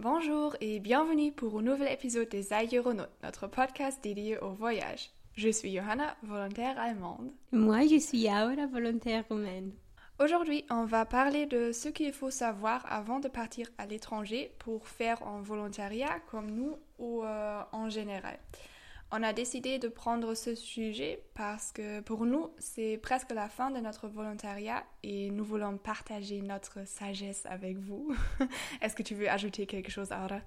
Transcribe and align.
Bonjour 0.00 0.54
et 0.60 0.78
bienvenue 0.78 1.32
pour 1.32 1.58
un 1.58 1.62
nouvel 1.62 1.92
épisode 1.92 2.28
des 2.28 2.52
Aéronautes, 2.52 3.10
notre 3.24 3.48
podcast 3.48 3.98
dédié 4.00 4.38
au 4.38 4.52
voyage. 4.52 5.10
Je 5.34 5.48
suis 5.48 5.74
Johanna, 5.74 6.16
volontaire 6.22 6.78
allemande. 6.78 7.32
Moi, 7.50 7.80
je 7.88 7.98
suis 7.98 8.26
Aura, 8.26 8.68
volontaire 8.70 9.24
roumaine. 9.28 9.72
Aujourd'hui, 10.20 10.64
on 10.70 10.84
va 10.84 11.04
parler 11.04 11.46
de 11.46 11.72
ce 11.72 11.88
qu'il 11.88 12.12
faut 12.12 12.30
savoir 12.30 12.86
avant 12.88 13.18
de 13.18 13.26
partir 13.26 13.66
à 13.76 13.86
l'étranger 13.86 14.54
pour 14.60 14.86
faire 14.86 15.20
un 15.26 15.42
volontariat 15.42 16.20
comme 16.30 16.52
nous 16.52 16.78
ou 17.00 17.24
euh, 17.24 17.60
en 17.72 17.90
général. 17.90 18.38
On 19.10 19.22
a 19.22 19.32
décidé 19.32 19.78
de 19.78 19.88
prendre 19.88 20.34
ce 20.34 20.54
sujet 20.54 21.22
parce 21.34 21.72
que 21.72 22.00
pour 22.00 22.26
nous, 22.26 22.50
c'est 22.58 22.98
presque 22.98 23.32
la 23.32 23.48
fin 23.48 23.70
de 23.70 23.78
notre 23.78 24.06
volontariat 24.06 24.84
et 25.02 25.30
nous 25.30 25.44
voulons 25.44 25.78
partager 25.78 26.42
notre 26.42 26.86
sagesse 26.86 27.46
avec 27.46 27.78
vous. 27.78 28.14
Est-ce 28.82 28.94
que 28.94 29.02
tu 29.02 29.14
veux 29.14 29.30
ajouter 29.30 29.64
quelque 29.64 29.90
chose, 29.90 30.12
Aura 30.12 30.40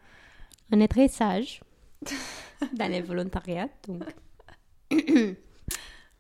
On 0.72 0.80
est 0.80 0.88
très 0.88 1.08
sage 1.08 1.62
dans 2.74 2.92
les 2.92 3.02
volontariats, 3.02 3.70
donc 3.88 4.04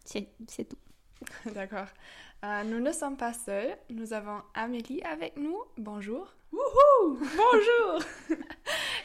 c'est 0.03 0.27
tout. 0.67 0.77
D'accord. 1.53 1.87
Euh, 2.43 2.63
nous 2.63 2.79
ne 2.79 2.91
sommes 2.91 3.17
pas 3.17 3.33
seuls. 3.33 3.77
Nous 3.91 4.13
avons 4.13 4.41
Amélie 4.55 5.03
avec 5.03 5.37
nous. 5.37 5.59
Bonjour. 5.77 6.33
Wouhou 6.51 7.19
Bonjour 7.19 8.03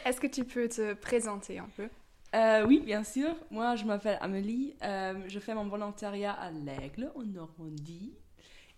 Est-ce 0.06 0.20
que 0.20 0.26
tu 0.26 0.44
peux 0.44 0.68
te 0.68 0.94
présenter 0.94 1.58
un 1.58 1.68
peu? 1.76 1.88
Euh, 2.36 2.66
Oui, 2.66 2.80
bien 2.84 3.02
sûr. 3.02 3.34
Moi, 3.50 3.76
je 3.76 3.84
m'appelle 3.84 4.18
Amélie. 4.20 4.76
Euh, 4.82 5.24
je 5.28 5.38
fais 5.38 5.54
mon 5.54 5.66
volontariat 5.66 6.32
à 6.32 6.50
l'Aigle, 6.50 7.10
en 7.14 7.22
Normandie. 7.22 8.14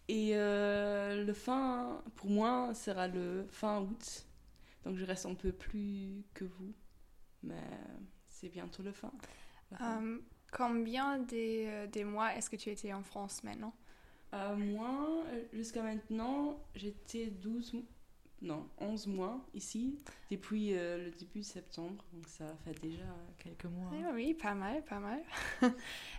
Et 0.09 0.33
le 0.35 1.33
fin, 1.35 2.02
pour 2.16 2.30
moi, 2.30 2.73
sera 2.75 3.09
le 3.09 3.47
fin 3.51 3.83
août. 3.83 4.27
Donc, 4.85 4.97
je 4.97 5.05
reste 5.05 5.27
un 5.27 5.35
peu 5.35 5.52
plus 5.52 6.24
que 6.32 6.45
vous. 6.45 6.73
Mais 7.43 7.63
c'est 8.29 8.49
bientôt 8.49 8.82
le 8.82 8.93
fin. 8.93 9.13
combien 10.51 11.19
des, 11.19 11.87
des 11.93 12.04
mois 12.04 12.35
est-ce 12.35 12.49
que 12.49 12.57
tu 12.57 12.71
étais 12.71 12.95
en 12.95 13.02
France 13.02 13.45
maintenant? 13.45 13.75
Euh, 14.35 14.57
moi, 14.57 15.25
jusqu'à 15.52 15.82
maintenant, 15.82 16.60
j'étais 16.75 17.27
12, 17.27 17.77
non, 18.41 18.69
11 18.79 19.09
mois 19.09 19.41
ici, 19.53 19.99
depuis 20.31 20.75
euh, 20.75 21.07
le 21.07 21.11
début 21.11 21.43
septembre, 21.43 22.05
donc 22.13 22.27
ça 22.29 22.45
fait 22.65 22.79
déjà 22.81 23.05
quelques 23.39 23.65
mois. 23.65 23.91
Oui, 23.93 23.99
oui 24.15 24.35
pas 24.35 24.55
mal, 24.55 24.85
pas 24.85 25.01
mal. 25.01 25.21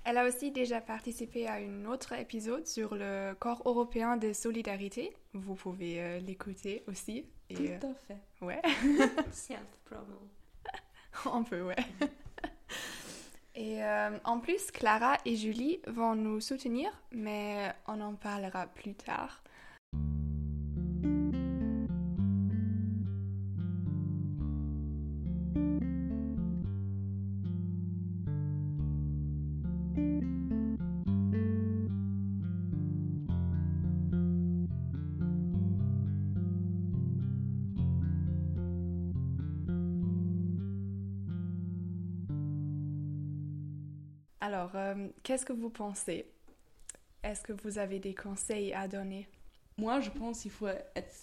Elle 0.03 0.17
a 0.17 0.27
aussi 0.27 0.51
déjà 0.51 0.81
participé 0.81 1.47
à 1.47 1.55
un 1.55 1.85
autre 1.85 2.13
épisode 2.13 2.67
sur 2.67 2.95
le 2.95 3.33
corps 3.39 3.61
européen 3.65 4.17
de 4.17 4.33
solidarité. 4.33 5.15
Vous 5.33 5.55
pouvez 5.55 6.01
euh, 6.01 6.19
l'écouter 6.19 6.83
aussi. 6.87 7.25
Et, 7.49 7.55
Tout 7.55 7.87
à 7.87 7.93
fait. 7.93 8.17
Ouais. 8.41 8.61
Self-promo. 9.31 10.27
On 11.25 11.43
peut, 11.43 11.61
ouais. 11.61 11.75
Et 13.55 13.83
euh, 13.83 14.17
en 14.23 14.39
plus, 14.39 14.71
Clara 14.71 15.17
et 15.25 15.35
Julie 15.35 15.81
vont 15.87 16.15
nous 16.15 16.39
soutenir, 16.39 16.91
mais 17.11 17.73
on 17.87 17.99
en 17.99 18.15
parlera 18.15 18.67
plus 18.67 18.93
tard. 18.93 19.43
Alors, 44.51 44.71
euh, 44.73 45.09
qu'est-ce 45.21 45.45
que 45.45 45.53
vous 45.53 45.69
pensez? 45.69 46.25
Est-ce 47.21 47.43
que 47.43 47.53
vous 47.53 47.77
avez 47.77 47.99
des 47.99 48.15
conseils 48.15 48.73
à 48.73 48.87
donner? 48.87 49.27
Moi, 49.77 49.99
je 49.99 50.09
pense 50.09 50.41
qu'il 50.41 50.49
faut 50.49 50.65
être 50.65 51.15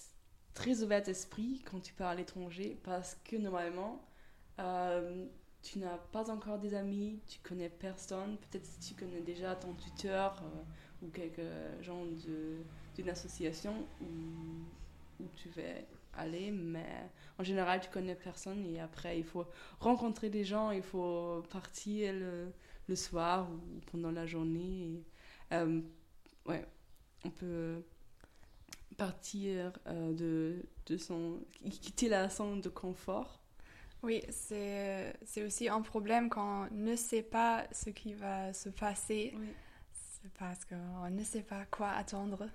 très 0.55 0.85
ouvert 0.85 1.03
d'esprit 1.03 1.61
quand 1.69 1.81
tu 1.81 1.93
pars 1.93 2.11
à 2.11 2.15
l'étranger 2.15 2.79
parce 2.85 3.19
que 3.25 3.35
normalement, 3.35 4.01
euh, 4.61 5.27
tu 5.61 5.81
n'as 5.81 5.99
pas 6.13 6.31
encore 6.31 6.61
des 6.61 6.75
amis, 6.75 7.19
tu 7.27 7.41
connais 7.41 7.69
personne. 7.69 8.37
Peut-être 8.37 8.63
que 8.63 8.85
tu 8.85 8.95
connais 8.95 9.23
déjà 9.23 9.57
ton 9.57 9.75
tuteur 9.75 10.41
euh, 10.45 11.05
ou 11.05 11.11
quelques 11.11 11.83
gens 11.83 12.05
d'une 12.95 13.11
association 13.11 13.75
où, 14.01 15.25
tu 15.35 15.49
vas 15.49 15.63
aller, 16.15 16.53
mais 16.53 17.11
en 17.41 17.43
général, 17.43 17.81
tu 17.81 17.91
connais 17.91 18.15
personne 18.15 18.65
et 18.67 18.79
après, 18.79 19.19
il 19.19 19.25
faut 19.25 19.47
rencontrer 19.81 20.31
des 20.31 20.45
gens, 20.45 20.71
il 20.71 20.85
faut 20.85 21.43
partir 21.51 22.15
soir 22.95 23.51
ou 23.51 23.81
pendant 23.91 24.11
la 24.11 24.27
journée. 24.27 25.03
Euh, 25.53 25.81
ouais, 26.47 26.65
on 27.25 27.31
peut 27.31 27.83
partir 28.97 29.73
euh, 29.87 30.13
de, 30.13 30.63
de 30.87 30.97
son. 30.97 31.41
quitter 31.71 32.09
la 32.09 32.29
zone 32.29 32.61
de 32.61 32.69
confort. 32.69 33.43
Oui, 34.03 34.23
c'est 34.31 35.13
aussi 35.45 35.69
un 35.69 35.81
problème 35.81 36.29
quand 36.29 36.69
on 36.71 36.75
ne 36.75 36.95
sait 36.97 37.23
pas 37.23 37.67
ce 37.73 37.91
qui 37.91 38.15
va 38.15 38.53
se 38.53 38.69
passer. 38.69 39.35
Oui. 39.37 39.49
C'est 39.93 40.33
parce 40.39 40.65
qu'on 40.65 41.11
ne 41.11 41.25
sait 41.25 41.43
pas 41.43 41.65
quoi 41.67 41.91
attendre. 41.91 42.49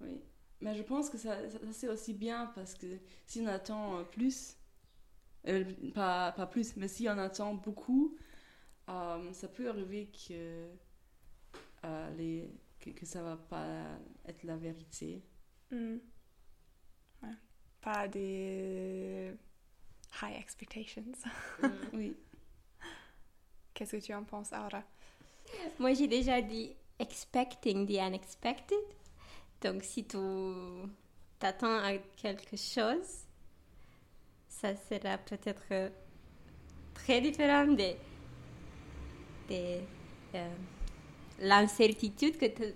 Oui, 0.00 0.20
mais 0.60 0.74
je 0.74 0.82
pense 0.82 1.10
que 1.10 1.18
ça, 1.18 1.48
ça, 1.50 1.58
c'est 1.72 1.88
aussi 1.88 2.14
bien 2.14 2.50
parce 2.54 2.74
que 2.74 2.86
si 3.26 3.40
on 3.40 3.46
attend 3.46 4.04
plus, 4.04 4.56
euh, 5.48 5.64
pas, 5.94 6.32
pas 6.32 6.46
plus, 6.46 6.76
mais 6.76 6.88
si 6.88 7.08
on 7.08 7.18
attend 7.18 7.54
beaucoup, 7.54 8.16
euh, 8.88 9.32
ça 9.32 9.48
peut 9.48 9.68
arriver 9.68 10.08
que, 10.28 10.68
euh, 11.84 12.10
les, 12.16 12.50
que, 12.78 12.90
que, 12.90 13.06
ça 13.06 13.22
va 13.22 13.36
pas 13.36 13.98
être 14.26 14.44
la 14.44 14.56
vérité. 14.56 15.22
Mm. 15.70 15.96
Ouais. 17.22 17.34
Pas 17.80 18.08
des 18.08 19.32
high 20.22 20.36
expectations. 20.38 21.04
Mm. 21.62 21.68
oui. 21.94 22.16
Qu'est-ce 23.74 23.96
que 23.96 24.02
tu 24.02 24.14
en 24.14 24.24
penses, 24.24 24.52
Aura? 24.52 24.82
Moi, 25.78 25.94
j'ai 25.94 26.08
déjà 26.08 26.40
dit 26.40 26.74
expecting 26.98 27.86
the 27.86 28.00
unexpected. 28.00 28.78
Donc, 29.60 29.82
si 29.82 30.04
tu 30.04 30.16
t'attends 31.38 31.78
à 31.78 31.98
quelque 32.16 32.56
chose, 32.56 33.26
ça 34.48 34.74
sera 34.74 35.18
peut-être 35.18 35.92
très 36.94 37.20
différent 37.20 37.66
de 37.66 37.94
de 39.48 39.80
euh, 40.34 40.48
l'incertitude 41.40 42.38
que 42.38 42.46
tu 42.46 42.74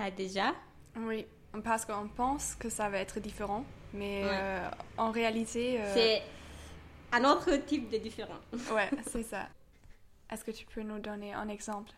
as 0.00 0.10
déjà. 0.10 0.54
Oui, 0.96 1.26
parce 1.62 1.84
qu'on 1.84 2.08
pense 2.08 2.54
que 2.54 2.68
ça 2.68 2.88
va 2.88 2.98
être 2.98 3.20
différent, 3.20 3.64
mais 3.92 4.22
euh, 4.24 4.68
en 4.96 5.10
réalité... 5.10 5.80
Euh, 5.80 5.94
c'est 5.94 6.22
un 7.12 7.24
autre 7.24 7.54
type 7.66 7.88
de 7.90 7.98
différent. 7.98 8.40
ouais, 8.74 8.90
c'est 9.06 9.22
ça. 9.22 9.48
Est-ce 10.30 10.44
que 10.44 10.50
tu 10.50 10.66
peux 10.66 10.82
nous 10.82 10.98
donner 10.98 11.32
un 11.32 11.48
exemple? 11.48 11.92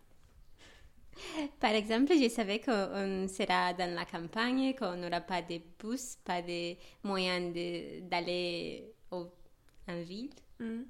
Par 1.61 1.71
exemple, 1.71 2.13
je 2.21 2.29
savais 2.29 2.61
qu'on 2.61 3.27
sera 3.29 3.73
dans 3.73 3.95
la 3.95 4.05
campagne, 4.05 4.75
qu'on 4.75 4.97
n'aura 4.97 5.23
pas 5.23 5.41
de 5.41 5.61
bus, 5.79 6.19
pas 6.23 6.43
de 6.43 6.77
moyens 7.03 7.55
d'aller 8.03 8.85
en 9.11 10.03
ville. 10.03 10.35
Mm. 10.61 10.83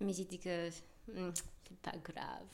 Mais 0.00 0.12
j'ai 0.12 0.24
dit 0.24 0.38
que 0.38 0.68
hmm, 1.12 1.32
c'est 1.68 1.80
pas 1.80 1.96
grave. 1.98 2.46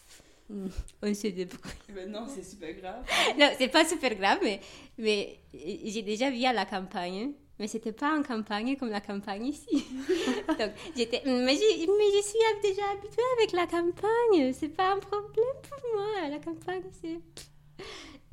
Hmm. 0.49 0.69
On 1.03 1.15
se 1.15 1.29
débrouille. 1.29 1.73
Mais 1.95 2.07
non, 2.07 2.27
c'est 2.29 2.43
super 2.43 2.75
grave. 2.75 3.05
non, 3.39 3.49
c'est 3.59 3.69
pas 3.69 3.85
super 3.85 4.15
grave, 4.15 4.39
mais, 4.43 4.61
mais 4.99 5.39
j'ai 5.53 6.03
déjà 6.03 6.31
vu 6.31 6.45
à 6.45 6.53
la 6.53 6.67
campagne. 6.67 7.33
Mais 7.59 7.69
c'était 7.69 7.93
pas 7.93 8.19
en 8.19 8.23
campagne 8.23 8.77
comme 8.77 8.91
la 8.91 9.01
campagne 9.01 9.47
ici. 9.47 9.87
Donc, 10.49 10.73
j'étais. 10.97 11.23
Mais, 11.25 11.45
mais 11.45 11.55
je 11.55 12.23
suis 12.23 12.39
déjà 12.63 12.83
habituée 12.91 13.23
avec 13.39 13.53
la 13.53 13.67
campagne. 13.67 14.53
C'est 14.53 14.71
pas 14.71 14.93
un 14.93 14.99
problème 14.99 15.55
pour 15.63 15.79
moi. 15.95 16.29
La 16.29 16.39
campagne, 16.41 16.83
c'est. 17.01 17.21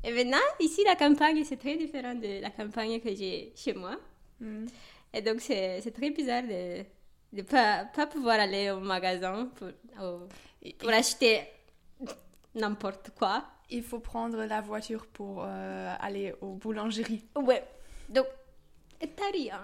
Et 0.04 0.12
maintenant, 0.12 0.38
ici, 0.58 0.82
la 0.84 0.96
campagne, 0.96 1.44
c'est 1.44 1.56
très 1.56 1.76
différent 1.76 2.16
de 2.16 2.42
la 2.42 2.50
campagne 2.50 2.98
que 3.00 3.14
j'ai 3.14 3.52
chez 3.54 3.74
moi. 3.74 3.96
Hmm. 4.40 4.66
Et 5.14 5.22
donc, 5.22 5.40
c'est 5.40 5.92
très 5.94 6.10
bizarre 6.10 6.42
de 6.42 6.82
ne 7.32 7.42
pas, 7.42 7.84
pas 7.86 8.06
pouvoir 8.06 8.38
aller 8.38 8.70
au 8.70 8.80
magasin 8.80 9.46
pour, 9.56 9.68
pour 10.78 10.90
acheter 10.90 11.42
n'importe 12.54 13.10
quoi. 13.16 13.44
Il 13.70 13.82
faut 13.82 14.00
prendre 14.00 14.44
la 14.44 14.60
voiture 14.60 15.06
pour 15.06 15.44
euh, 15.44 15.94
aller 15.98 16.34
aux 16.40 16.54
boulangeries. 16.54 17.24
Ouais. 17.36 17.64
Donc, 18.08 18.26
t'as 19.00 19.30
rien. 19.32 19.62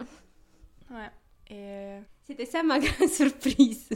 Ouais. 0.91 1.11
Et... 1.49 1.57
Euh, 1.57 2.01
C'était 2.25 2.47
ça 2.47 2.63
ma 2.63 2.79
grande 2.79 3.09
surprise. 3.09 3.91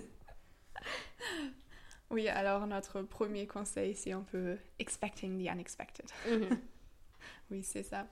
oui, 2.10 2.28
alors 2.28 2.66
notre 2.66 3.00
premier 3.02 3.46
conseil, 3.46 3.94
c'est 3.94 4.12
un 4.12 4.22
peu 4.22 4.58
expecting 4.78 5.42
the 5.42 5.50
unexpected. 5.50 6.06
Mhm. 6.28 6.60
oui, 7.50 7.62
c'est 7.62 7.82
ça. 7.82 8.06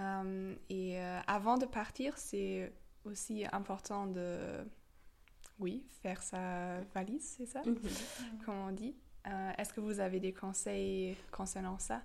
Euh, 0.00 0.54
et 0.68 1.00
avant 1.26 1.56
de 1.56 1.64
partir, 1.64 2.16
c'est 2.18 2.70
aussi 3.08 3.44
important 3.52 4.06
de, 4.06 4.38
oui, 5.58 5.84
faire 6.02 6.22
sa 6.22 6.80
valise, 6.94 7.34
c'est 7.36 7.46
ça, 7.46 7.62
Mhm. 7.64 7.78
comme 8.44 8.54
on 8.68 8.72
dit. 8.72 8.94
Euh, 9.26 9.52
Est-ce 9.58 9.72
que 9.72 9.80
vous 9.80 10.00
avez 10.00 10.20
des 10.20 10.32
conseils 10.32 11.16
concernant 11.32 11.78
ça? 11.78 12.02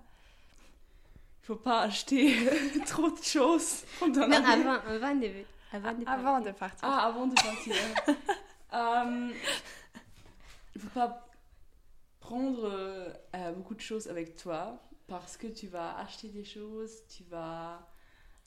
Il 1.42 1.46
faut 1.46 1.56
pas 1.56 1.82
acheter 1.82 2.34
trop 2.86 3.10
de 3.10 3.22
choses 3.22 3.84
pendant 3.98 4.22
Non, 4.22 4.28
l'année. 4.28 4.46
avant, 4.68 4.80
avant 4.88 5.14
de, 5.14 5.30
avant 5.72 5.92
de 5.98 6.04
Avant 6.06 6.22
partir. 6.42 6.52
de 6.52 6.58
partir. 6.58 6.88
Ah, 6.88 7.06
avant 7.06 7.26
de 7.26 7.34
partir. 7.34 7.74
euh, 8.74 9.32
il 10.74 10.80
faut 10.80 10.88
pas 10.90 11.28
prendre 12.18 12.64
euh, 12.64 13.52
beaucoup 13.52 13.74
de 13.74 13.80
choses 13.80 14.08
avec 14.08 14.36
toi 14.36 14.82
parce 15.06 15.36
que 15.36 15.46
tu 15.46 15.66
vas 15.68 15.98
acheter 15.98 16.28
des 16.28 16.44
choses, 16.44 17.06
tu 17.08 17.22
vas 17.24 17.86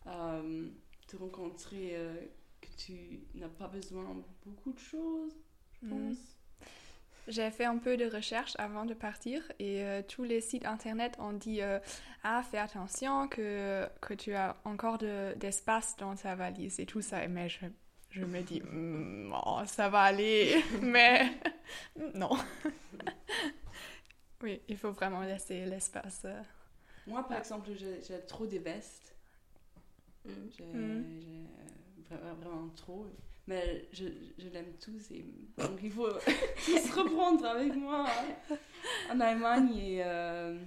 euh, 0.08 0.68
te 1.08 1.16
rencontrer 1.18 1.92
euh, 1.96 2.16
tu 2.78 3.20
n'as 3.36 3.50
pas 3.50 3.68
besoin 3.68 4.16
de 4.16 4.24
beaucoup 4.46 4.72
de 4.74 4.80
choses, 4.80 5.34
je 5.82 5.88
Mhm. 5.88 6.16
pense. 6.16 6.18
J'ai 7.28 7.52
fait 7.52 7.66
un 7.66 7.78
peu 7.78 7.98
de 7.98 8.06
recherche 8.06 8.54
avant 8.58 8.86
de 8.86 8.94
partir 8.94 9.44
et 9.60 9.84
euh, 9.84 10.02
tous 10.02 10.24
les 10.24 10.40
sites 10.40 10.66
internet 10.66 11.18
ont 11.20 11.34
dit 11.34 11.62
euh, 11.62 11.80
Ah, 12.24 12.42
fais 12.50 12.58
attention 12.58 13.28
que, 13.28 13.86
que 14.02 14.14
tu 14.14 14.34
as 14.34 14.56
encore 14.64 14.98
de- 14.98 15.34
d'espace 15.36 15.98
dans 15.98 16.16
ta 16.16 16.36
valise 16.36 16.80
et 16.80 16.86
tout 16.86 17.02
ça. 17.02 17.28
Mais 17.28 17.50
je, 17.50 17.66
je 18.12 18.24
me 18.24 18.42
dis 18.42 18.62
Hmm, 18.62 19.34
oh, 19.46 19.60
Ça 19.66 19.90
va 19.90 20.04
aller, 20.04 20.56
mais 20.82 21.30
non. 22.16 22.32
oui, 24.42 24.62
il 24.70 24.78
faut 24.78 24.92
vraiment 24.92 25.22
laisser 25.22 25.66
l'espace. 25.66 26.22
euh. 26.26 26.42
Moi, 27.08 27.28
par 27.28 27.40
exemple, 27.40 27.72
j'ai 27.76 28.20
trop 28.26 28.46
des 28.46 28.60
vestes. 28.60 29.14
Mm. 30.26 30.32
J'ai 30.58 30.64
Mhm. 30.66 31.48
Vraiment 32.16 32.70
trop. 32.76 33.08
Mais 33.48 33.88
je, 33.94 34.06
je 34.38 34.50
l'aime 34.50 34.74
tous. 34.80 35.12
Et, 35.12 35.26
donc 35.58 35.80
il 35.82 35.92
faut 35.92 36.10
tous 36.66 36.92
reprendre 36.92 37.46
avec 37.46 37.76
moi 37.76 38.06
en 39.12 39.20
Allemagne. 39.20 39.78
Et, 39.78 40.04
euh, 40.04 40.58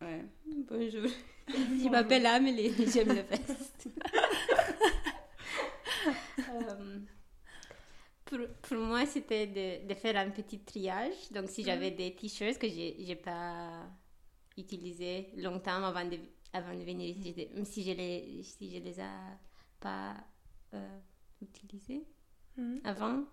ouais. 0.00 0.24
Bonjour. 0.46 1.10
Je 1.48 1.90
m'appelle 1.90 2.24
Amélie, 2.24 2.72
j'aime 2.90 3.08
le 3.08 3.22
fest. 3.22 3.86
Euh, 6.38 6.98
pour, 8.24 8.38
pour 8.62 8.78
moi, 8.78 9.04
c'était 9.04 9.46
de, 9.46 9.86
de 9.86 9.94
faire 9.94 10.16
un 10.16 10.30
petit 10.30 10.60
triage. 10.60 11.30
Donc, 11.32 11.50
si 11.50 11.62
j'avais 11.62 11.90
des 11.90 12.14
t-shirts 12.14 12.58
que 12.58 12.66
j'ai 12.66 12.96
n'ai 12.98 13.16
pas 13.16 13.82
utilisés 14.56 15.28
longtemps 15.36 15.84
avant 15.84 16.06
de, 16.06 16.18
avant 16.54 16.72
de 16.72 16.82
venir 16.82 17.14
ici, 17.14 17.34
si 17.64 17.82
je 17.84 17.92
les, 17.92 18.42
si 18.42 18.74
je 18.74 18.82
les 18.82 18.98
ai 18.98 19.04
pas 19.80 20.14
euh, 20.74 20.98
utilisés 21.42 22.04
Mhm. 22.56 22.80
avant, 22.84 23.24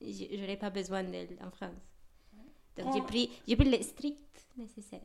je 0.00 0.40
n'aurais 0.40 0.56
pas 0.56 0.70
besoin 0.70 1.02
d'elles 1.04 1.36
en 1.42 1.50
France. 1.50 1.74
Donc, 2.76 2.94
j'ai 2.94 3.02
pris, 3.02 3.30
j'ai 3.46 3.56
pris 3.56 3.68
les 3.68 3.82
stricts 3.82 4.48
nécessaires. 4.56 5.00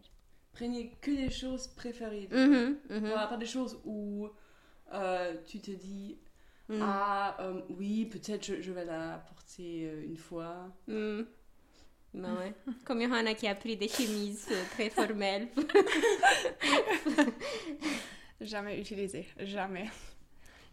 Prenez 0.53 0.91
que 1.01 1.11
des 1.11 1.29
choses 1.29 1.67
préférées. 1.67 2.29
Mhm, 2.31 2.77
mhm. 2.89 3.11
Pas, 3.11 3.27
pas 3.27 3.35
des 3.37 3.45
choses 3.45 3.77
où 3.83 4.29
euh, 4.93 5.35
tu 5.45 5.59
te 5.59 5.71
dis 5.71 6.17
Mm. 6.67 6.79
Ah, 6.81 7.37
euh, 7.41 7.61
oui, 7.77 8.07
peut-être 8.07 8.43
je, 8.43 8.59
je 8.59 8.71
vais 8.71 8.85
la 8.85 9.19
porter 9.27 9.87
euh, 9.87 10.03
une 10.03 10.17
fois. 10.17 10.75
Hmm. 10.87 11.21
Ben 12.11 12.35
ouais. 12.37 12.55
Comme 12.85 13.03
Johanna 13.03 13.35
qui 13.35 13.47
a 13.47 13.53
pris 13.53 13.77
des 13.77 13.87
chemises 13.87 14.49
très 14.71 14.89
formelles. 14.89 15.47
Jamais 18.41 18.79
utilisé, 18.79 19.25
jamais. 19.39 19.89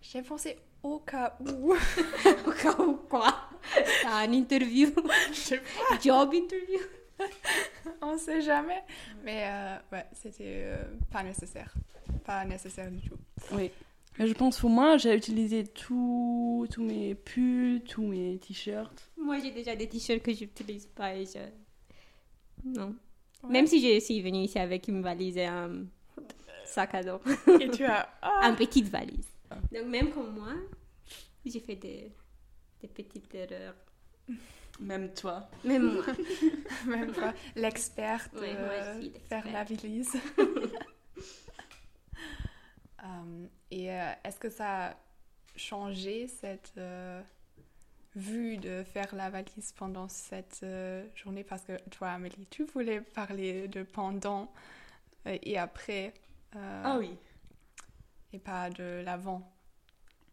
J'ai 0.03 0.23
pensé 0.23 0.57
au 0.83 0.99
cas 0.99 1.37
où. 1.41 1.73
Au 2.47 2.51
cas 2.51 2.77
où 2.81 2.95
quoi? 3.09 3.35
À 4.07 4.25
une 4.25 4.35
interview. 4.35 4.91
Je 5.31 5.37
sais 5.37 5.63
Job 6.03 6.35
interview. 6.35 6.81
On 8.01 8.19
sait 8.19 8.43
jamais. 8.43 8.83
Mais 9.25 9.45
euh, 9.47 9.77
ouais, 9.93 10.05
c'était 10.13 10.65
euh, 10.65 10.85
pas 11.11 11.23
nécessaire. 11.23 11.73
Pas 12.25 12.45
nécessaire 12.45 12.91
du 12.91 13.01
tout. 13.09 13.17
Oui. 13.53 13.71
Mais 14.19 14.27
je 14.27 14.35
pense 14.35 14.59
pour 14.59 14.71
moi, 14.71 14.97
j'ai 14.99 15.15
utilisé 15.15 15.65
tous 15.65 16.67
tous 16.71 16.83
mes 16.83 17.15
pulls, 17.15 17.83
tous 17.89 18.03
mes 18.03 18.39
t-shirts. 18.39 19.09
Moi 19.17 19.39
j'ai 19.39 19.53
déjà 19.53 19.77
des 19.77 19.89
t-shirts 19.89 20.23
que 20.23 20.35
j'utilise 20.35 20.87
pas 20.87 21.15
et 21.15 21.25
je... 21.25 21.39
Non. 22.65 22.95
Ouais. 23.45 23.51
Même 23.51 23.67
si 23.69 23.81
je 23.81 24.01
suis 24.01 24.21
venue 24.21 24.43
ici 24.43 24.59
avec 24.59 24.89
une 24.89 25.01
valise 25.01 25.37
et 25.37 25.47
un 25.47 25.85
sac 26.65 26.95
à 26.95 27.03
dos. 27.05 27.21
Et 27.61 27.71
tu 27.71 27.85
as. 27.85 28.09
Ah, 28.21 28.49
Une 28.49 28.57
petite 28.57 28.89
valise. 28.89 29.29
Donc 29.73 29.87
même 29.87 30.11
comme 30.11 30.35
moi, 30.35 30.55
j'ai 31.45 31.61
fait 31.61 31.77
des, 31.77 32.13
des 32.81 32.89
petites 32.89 33.35
erreurs. 33.35 33.75
Même 34.81 35.13
toi. 35.15 35.49
Même 35.65 35.95
moi. 35.95 36.05
même 36.87 37.13
pas 37.13 37.35
l'experte 37.55 38.33
Ouais, 38.35 38.55
euh, 38.57 39.09
faire 39.29 39.47
la 39.53 39.65
valise. 39.65 40.17
Euh, 43.05 43.47
et 43.73 43.91
euh, 43.91 44.13
est-ce 44.23 44.39
que 44.39 44.49
ça 44.49 44.91
a 44.91 44.95
changé 45.57 46.29
cette 46.29 46.73
euh, 46.79 47.21
vue 48.15 48.57
de 48.59 48.85
faire 48.85 49.13
la 49.17 49.29
valise 49.29 49.73
pendant 49.77 50.09
cette 50.09 50.61
euh, 50.63 51.05
journée? 51.17 51.43
Parce 51.43 51.63
que 51.63 51.77
toi, 51.91 52.11
Amélie, 52.11 52.47
tu 52.49 52.65
voulais 52.65 53.01
parler 53.01 53.67
de 53.67 53.83
pendant 53.83 54.53
et 55.27 55.59
après. 55.59 56.15
Ah 56.55 56.97
oui. 56.97 57.17
Et 58.33 58.39
pas 58.39 58.71
de 58.71 59.03
l'avant. 59.05 59.53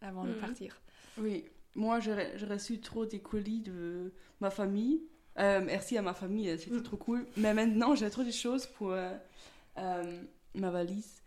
Avant 0.00 0.24
de 0.24 0.30
Mhm. 0.32 0.40
partir. 0.40 0.80
Oui. 1.18 1.44
Moi, 1.74 2.00
j'ai 2.00 2.12
re- 2.12 2.36
j'ai 2.36 2.46
reçu 2.46 2.80
trop 2.80 3.04
des 3.06 3.20
colis 3.20 3.60
de 3.60 4.12
ma 4.40 4.50
famille. 4.50 5.02
Euh, 5.38 5.60
merci 5.64 5.96
à 5.98 6.02
ma 6.02 6.14
famille, 6.14 6.58
c'était 6.58 6.76
Mm. 6.76 6.82
trop 6.82 6.96
cool. 6.96 7.26
Mais 7.36 7.52
maintenant, 7.54 7.94
j'ai 7.94 8.10
trop 8.10 8.24
de 8.24 8.30
choses 8.30 8.66
pour 8.66 8.92
euh, 8.92 9.14
euh, 9.78 10.22
ma 10.54 10.70
valise. 10.70 11.22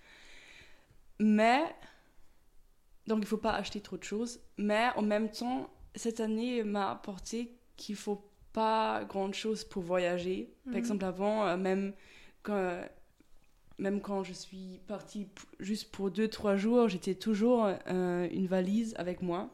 Mais, 1.19 1.63
donc 3.07 3.19
il 3.21 3.25
faut 3.27 3.37
pas 3.37 3.53
acheter 3.53 3.79
trop 3.81 3.97
de 3.97 4.03
choses. 4.03 4.39
Mais 4.57 4.89
en 4.95 5.01
même 5.03 5.29
temps, 5.29 5.69
cette 5.95 6.19
année 6.19 6.63
m'a 6.63 6.91
apporté 6.91 7.55
qu'il 7.77 7.95
faut 7.95 8.27
pas 8.51 9.03
grand 9.05 9.31
chose 9.33 9.63
pour 9.63 9.83
voyager. 9.83 10.53
Par 10.65 10.73
Mhm. 10.73 10.79
exemple, 10.79 11.05
avant, 11.05 11.45
euh, 11.47 11.57
même 11.57 11.93
quand, 12.41 12.81
même 13.83 13.99
quand 13.99 14.23
je 14.23 14.31
suis 14.31 14.79
partie 14.87 15.27
juste 15.59 15.91
pour 15.91 16.09
2-3 16.09 16.55
jours, 16.55 16.87
j'étais 16.87 17.15
toujours 17.15 17.69
euh, 17.87 18.27
une 18.31 18.47
valise 18.47 18.95
avec 18.97 19.21
moi. 19.21 19.49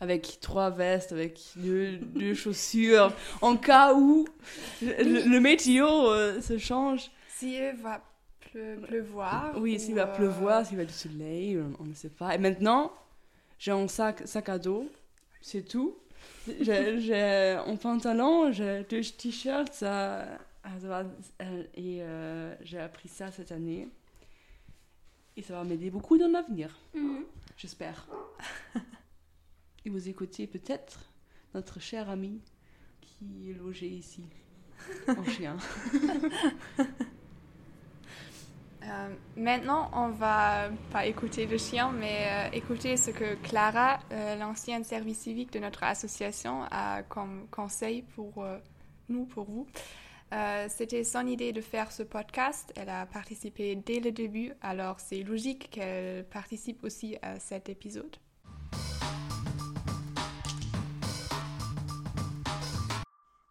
Avec 0.00 0.38
trois 0.42 0.68
vestes, 0.68 1.12
avec 1.12 1.40
deux, 1.56 1.96
deux 1.96 2.34
chaussures, 2.34 3.10
en 3.40 3.56
cas 3.56 3.94
où 3.94 4.26
le, 4.82 5.26
le 5.30 5.40
météo 5.40 5.86
euh, 5.86 6.42
se 6.42 6.58
change. 6.58 7.10
S'il 7.28 7.72
va 7.82 8.02
pleu- 8.52 8.78
pleuvoir. 8.86 9.54
Oui, 9.56 9.76
ou, 9.76 9.78
s'il 9.78 9.94
va 9.94 10.06
euh, 10.06 10.14
pleuvoir, 10.14 10.66
s'il 10.66 10.76
va 10.76 10.84
du 10.84 10.92
soleil, 10.92 11.58
on, 11.80 11.84
ne 11.84 11.94
sait 11.94 12.10
pas. 12.10 12.34
Et 12.34 12.38
maintenant, 12.38 12.92
j'ai 13.58 13.70
un 13.70 13.88
sac, 13.88 14.22
sac 14.26 14.50
à 14.50 14.58
dos, 14.58 14.90
c'est 15.40 15.62
tout. 15.66 15.96
J'ai 16.60 17.56
un 17.66 17.76
pantalon, 17.76 18.52
j'ai 18.52 18.84
deux 18.90 19.00
t-shirts, 19.00 19.72
ça, 19.72 20.26
va, 20.26 20.38
et 21.74 22.02
euh, 22.02 22.54
j'ai 22.62 22.78
appris 22.78 23.08
ça 23.08 23.30
cette 23.30 23.52
année. 23.52 23.88
Et 25.36 25.42
ça 25.42 25.54
va 25.54 25.64
m'aider 25.64 25.90
beaucoup 25.90 26.16
dans 26.16 26.28
l'avenir, 26.28 26.78
Mhm. 26.94 27.24
j'espère. 27.56 28.06
Et 29.84 29.90
vous 29.90 30.08
écoutez 30.08 30.46
peut-être 30.46 31.10
notre 31.54 31.80
cher 31.80 32.08
ami 32.08 32.40
qui 33.00 33.50
est 33.50 33.54
logé 33.54 33.88
ici, 33.88 34.24
en 35.08 35.24
chien. 35.24 35.56
Euh, 38.84 39.14
maintenant, 39.36 39.90
on 39.94 40.08
va 40.10 40.68
pas 40.92 41.06
écouter 41.06 41.46
le 41.46 41.56
chien, 41.58 41.90
mais 41.92 42.26
euh, 42.28 42.50
écouter 42.56 42.96
ce 42.96 43.10
que 43.10 43.34
Clara, 43.36 43.98
l'ancienne 44.38 44.84
service 44.84 45.18
civique 45.20 45.52
de 45.52 45.58
notre 45.58 45.82
association, 45.84 46.62
a 46.70 47.02
comme 47.02 47.46
conseil 47.50 48.02
pour 48.02 48.46
nous, 49.08 49.24
pour 49.26 49.44
vous. 49.50 49.66
Euh, 50.34 50.66
C'était 50.68 51.04
son 51.04 51.28
idée 51.28 51.52
de 51.52 51.60
faire 51.60 51.92
ce 51.92 52.02
podcast. 52.02 52.72
Elle 52.74 52.88
a 52.88 53.06
participé 53.06 53.76
dès 53.76 54.00
le 54.00 54.10
début, 54.10 54.52
alors 54.62 54.98
c'est 54.98 55.22
logique 55.22 55.70
qu'elle 55.70 56.28
participe 56.28 56.82
aussi 56.82 57.16
à 57.22 57.38
cet 57.38 57.68
épisode. 57.68 58.16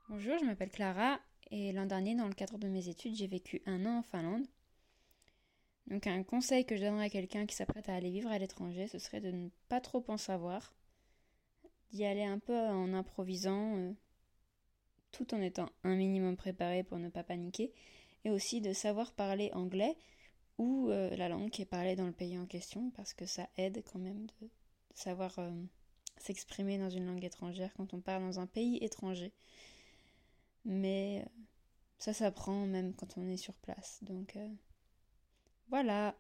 Bonjour, 0.10 0.38
je 0.40 0.46
m'appelle 0.46 0.72
Clara 0.72 1.20
et 1.52 1.72
l'an 1.72 1.86
dernier, 1.86 2.16
dans 2.16 2.28
le 2.28 2.34
cadre 2.34 2.58
de 2.58 2.68
mes 2.68 2.90
études, 2.90 3.16
j'ai 3.16 3.28
vécu 3.28 3.62
un 3.66 3.86
an 3.86 4.00
en 4.00 4.04
Finlande. 4.04 4.46
Donc 5.88 6.06
un 6.08 6.24
conseil 6.24 6.66
que 6.66 6.76
je 6.76 6.82
donnerais 6.82 7.06
à 7.06 7.10
quelqu'un 7.10 7.46
qui 7.46 7.56
s'apprête 7.56 7.88
à 7.88 7.96
aller 7.96 8.12
vivre 8.12 8.30
à 8.30 8.38
l'étranger, 8.38 8.88
ce 8.88 9.00
serait 9.00 9.22
de 9.22 9.32
ne 9.32 9.48
pas 9.70 9.80
trop 9.80 10.04
en 10.10 10.18
savoir, 10.18 10.74
d'y 11.92 12.04
aller 12.04 12.24
un 12.24 12.40
peu 12.40 12.58
en 12.58 12.94
improvisant, 12.94 13.78
euh, 13.78 13.94
tout 15.14 15.34
en 15.34 15.42
étant 15.42 15.70
un 15.86 15.96
minimum 15.96 16.36
préparé 16.36 16.84
pour 16.84 16.98
ne 16.98 17.08
pas 17.08 17.24
paniquer, 17.24 17.72
et 18.26 18.32
aussi 18.32 18.60
de 18.60 18.74
savoir 18.74 19.14
parler 19.14 19.50
anglais 19.54 19.96
ou 20.58 20.90
euh, 20.90 21.16
la 21.16 21.30
langue 21.30 21.50
qui 21.50 21.62
est 21.62 21.66
parlée 21.66 21.96
dans 21.96 22.06
le 22.06 22.12
pays 22.12 22.38
en 22.38 22.46
question, 22.46 22.92
parce 22.92 23.14
que 23.14 23.26
ça 23.26 23.48
aide 23.58 23.84
quand 23.92 24.00
même 24.00 24.28
de 24.42 24.50
savoir 24.94 25.38
euh, 25.40 25.52
s'exprimer 26.18 26.78
dans 26.78 26.90
une 26.90 27.06
langue 27.06 27.24
étrangère 27.24 27.74
quand 27.76 27.94
on 27.94 28.02
part 28.02 28.20
dans 28.20 28.40
un 28.40 28.48
pays 28.48 28.78
étranger. 28.82 29.32
Mais 30.66 31.24
euh, 31.26 31.30
ça 32.00 32.14
s'apprend 32.14 32.66
même 32.66 32.94
quand 32.94 33.18
on 33.18 33.28
est 33.30 33.38
sur 33.38 33.54
place. 33.56 34.00
Donc 34.04 34.38
voilà. 35.70 36.16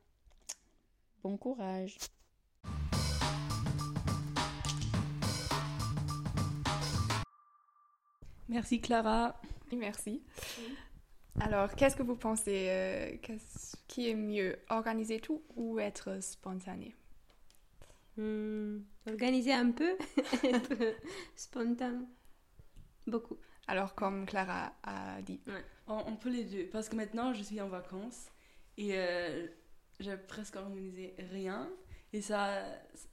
Bon 1.21 1.37
courage. 1.37 1.97
Merci 8.49 8.81
Clara. 8.81 9.39
Merci. 9.75 10.21
Alors, 11.39 11.73
qu'est-ce 11.75 11.95
que 11.95 12.03
vous 12.03 12.15
pensez 12.15 12.67
euh, 12.69 13.17
qu'est-ce 13.21 13.75
qui 13.87 14.09
est 14.09 14.15
mieux, 14.15 14.59
organiser 14.69 15.19
tout 15.19 15.41
ou 15.55 15.79
être 15.79 16.21
spontané? 16.21 16.95
Hmm, 18.17 18.79
organiser 19.07 19.53
un 19.53 19.71
peu, 19.71 19.97
être 20.43 20.95
spontané. 21.35 22.05
Beaucoup. 23.07 23.37
Alors, 23.67 23.95
comme 23.95 24.25
Clara 24.25 24.73
a 24.83 25.21
dit. 25.21 25.41
On, 25.87 26.03
on 26.05 26.15
peut 26.15 26.29
les 26.29 26.43
deux. 26.43 26.65
Parce 26.67 26.89
que 26.89 26.95
maintenant, 26.95 27.33
je 27.33 27.41
suis 27.41 27.59
en 27.61 27.69
vacances 27.69 28.27
et 28.77 28.91
euh, 28.93 29.47
j'ai 29.99 30.17
presque 30.17 30.55
organisé 30.55 31.15
rien. 31.31 31.69
Et 32.11 32.21
ça, 32.21 32.63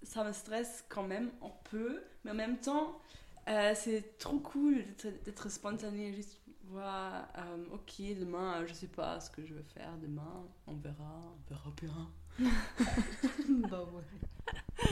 ça 0.03 0.25
me 0.25 0.33
stresse 0.33 0.85
quand 0.89 1.05
même 1.05 1.31
un 1.41 1.53
peu. 1.71 2.03
Mais 2.25 2.33
en 2.33 2.35
même 2.35 2.59
temps, 2.59 3.01
euh, 3.49 3.73
c'est 3.75 4.19
trop 4.19 4.39
cool 4.39 4.85
d'être- 5.25 5.49
spontané. 5.51 6.13
Juste, 6.13 6.41
voilà, 6.65 7.29
euh, 7.39 7.65
ok, 7.73 8.03
demain, 8.19 8.65
je 8.67 8.73
sais 8.75 8.87
pas 8.89 9.19
ce 9.21 9.31
que 9.31 9.45
je 9.45 9.55
veux 9.55 9.63
faire 9.63 9.97
demain. 9.99 10.47
On 10.67 10.75
verra, 10.77 11.21
on 11.37 11.49
verra 11.49 11.71
bien. 11.81 12.11
bah 13.69 13.85
ouais. 13.93 14.83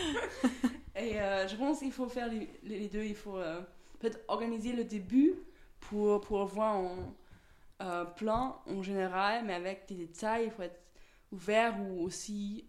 Et 0.97 1.21
euh, 1.21 1.47
je 1.47 1.57
pense 1.57 1.79
qu'il 1.79 1.93
faut 1.93 2.09
faire 2.09 2.29
les, 2.29 2.49
les 2.65 2.89
deux. 2.89 3.05
Il 3.05 3.15
faut 3.15 3.39
peut-être 4.01 4.21
organiser 4.29 4.73
le 4.73 4.85
début 4.85 5.35
pour, 5.81 6.21
pour 6.21 6.45
voir 6.47 6.77
en 7.81 8.07
plan 8.17 8.61
en 8.67 8.83
général, 8.83 9.45
mais 9.45 9.55
avec 9.55 9.87
des 9.89 9.95
détails. 9.95 10.47
Il 10.47 10.51
faut 10.51 10.63
être 10.63 10.81
ouvert 11.31 11.79
ou 11.81 12.03
aussi 12.03 12.65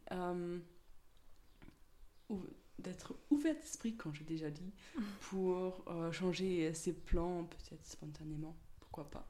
d'être 2.80 3.16
ouvert 3.30 3.56
d'esprit, 3.56 3.96
comme 3.96 4.14
j'ai 4.14 4.24
déjà 4.24 4.50
dit, 4.50 4.74
pour 5.22 5.84
euh, 5.88 6.12
changer 6.12 6.74
ses 6.74 6.94
plans 6.94 7.46
peut-être 7.46 7.86
spontanément. 7.86 8.56
Pourquoi 8.80 9.10
pas 9.10 9.28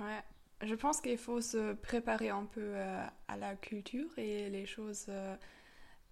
Ouais. 0.00 0.20
Je 0.64 0.76
pense 0.76 1.00
qu'il 1.00 1.18
faut 1.18 1.40
se 1.40 1.72
préparer 1.72 2.28
un 2.28 2.44
peu 2.44 2.60
euh, 2.62 3.04
à 3.26 3.36
la 3.36 3.56
culture 3.56 4.16
et 4.16 4.48
les 4.48 4.64
choses 4.64 5.06
euh, 5.08 5.34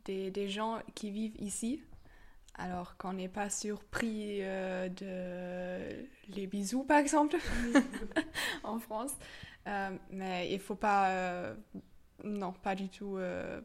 des, 0.05 0.33
des 0.33 0.49
gens 0.49 0.81
qui 0.97 1.11
vivent 1.11 1.41
ici. 1.41 1.83
Alors 2.55 2.97
qu'on 2.97 3.13
n'est 3.13 3.29
pas 3.29 3.49
surpris 3.49 4.41
de 4.41 6.05
les 6.29 6.47
bisous, 6.49 6.83
par 6.83 6.99
exemple, 6.99 7.37
en 8.65 8.81
France. 8.81 9.13
Mais 10.11 10.53
il 10.53 10.59
faut 10.59 10.75
pas, 10.75 11.55
non, 12.25 12.53
pas 12.53 12.75
du 12.75 12.89
tout 12.89 13.17
euh, 13.17 13.61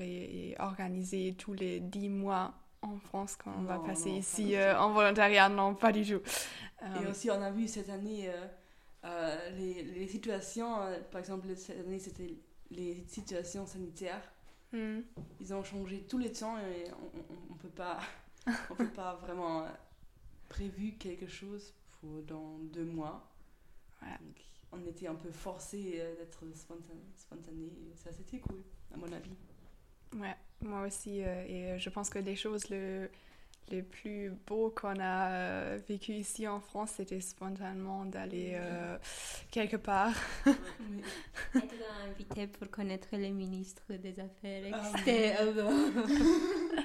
et 0.00 0.54
organiser 0.58 1.34
tous 1.38 1.52
les 1.54 1.80
dix 1.80 2.08
mois 2.08 2.54
en 2.82 2.96
France 2.98 3.36
quand 3.36 3.52
on 3.58 3.62
va 3.62 3.78
passer 3.78 4.10
non, 4.10 4.18
ici 4.18 4.56
euh, 4.56 4.78
en 4.78 4.92
volontariat. 4.92 5.48
Non, 5.48 5.74
pas 5.74 5.92
du 5.92 6.04
tout. 6.04 6.20
Et 6.82 7.06
Euh, 7.06 7.10
aussi, 7.10 7.30
on 7.30 7.42
a 7.42 7.50
vu 7.50 7.68
cette 7.68 7.90
année 7.90 8.30
euh, 9.04 9.50
les, 9.56 9.82
les 9.82 10.06
situations, 10.08 10.76
par 11.10 11.20
exemple, 11.20 11.48
cette 11.56 11.80
année, 11.80 11.98
c'était 11.98 12.36
les 12.70 13.04
situations 13.06 13.66
sanitaires. 13.66 14.22
hmm. 14.72 15.00
Ils 15.40 15.54
ont 15.54 15.64
changé 15.64 16.02
tous 16.08 16.18
les 16.18 16.32
temps 16.32 16.58
et 16.58 16.90
on, 16.92 17.52
on 17.52 17.54
peut 17.56 17.68
pas, 17.68 17.98
on 18.70 18.74
peut 18.74 18.88
pas 18.88 19.14
vraiment 19.22 19.66
prévu 20.48 20.92
quelque 20.98 21.26
chose 21.26 21.74
pour 22.00 22.22
dans 22.22 22.58
deux 22.72 22.84
mois. 22.84 23.26
Donc, 24.02 24.49
on 24.72 24.86
était 24.86 25.06
un 25.08 25.14
peu 25.14 25.30
forcé 25.30 25.94
euh, 25.96 26.16
d'être 26.16 26.44
spontané, 26.54 27.00
spontané 27.16 27.64
et 27.66 27.96
ça 27.96 28.10
c'était 28.12 28.38
cool 28.38 28.62
à 28.94 28.96
mon 28.96 29.10
avis. 29.12 29.36
Ouais, 30.16 30.36
moi 30.60 30.86
aussi. 30.86 31.22
euh, 31.22 31.44
et 31.48 31.70
euh, 31.72 31.78
je 31.78 31.88
pense 31.90 32.10
que 32.10 32.18
les 32.18 32.36
choses 32.36 32.68
le, 32.68 33.08
les 33.68 33.82
plus 33.82 34.30
beaux 34.46 34.70
qu'on 34.70 34.98
a 35.00 35.30
euh, 35.30 35.78
vécu 35.88 36.12
ici 36.12 36.48
en 36.48 36.60
France, 36.60 36.92
c'était 36.96 37.20
spontanément 37.20 38.04
d'aller 38.04 38.52
euh, 38.54 38.98
quelque 39.52 39.76
part. 39.76 40.14
Oui. 40.46 41.02
Être 41.54 41.74
invité 42.08 42.46
pour 42.48 42.68
connaître 42.70 43.08
les 43.12 43.30
ministres 43.30 43.92
des 43.94 44.18
Affaires 44.18 44.64
Ah, 44.72 44.90
extérieures. 44.94 46.06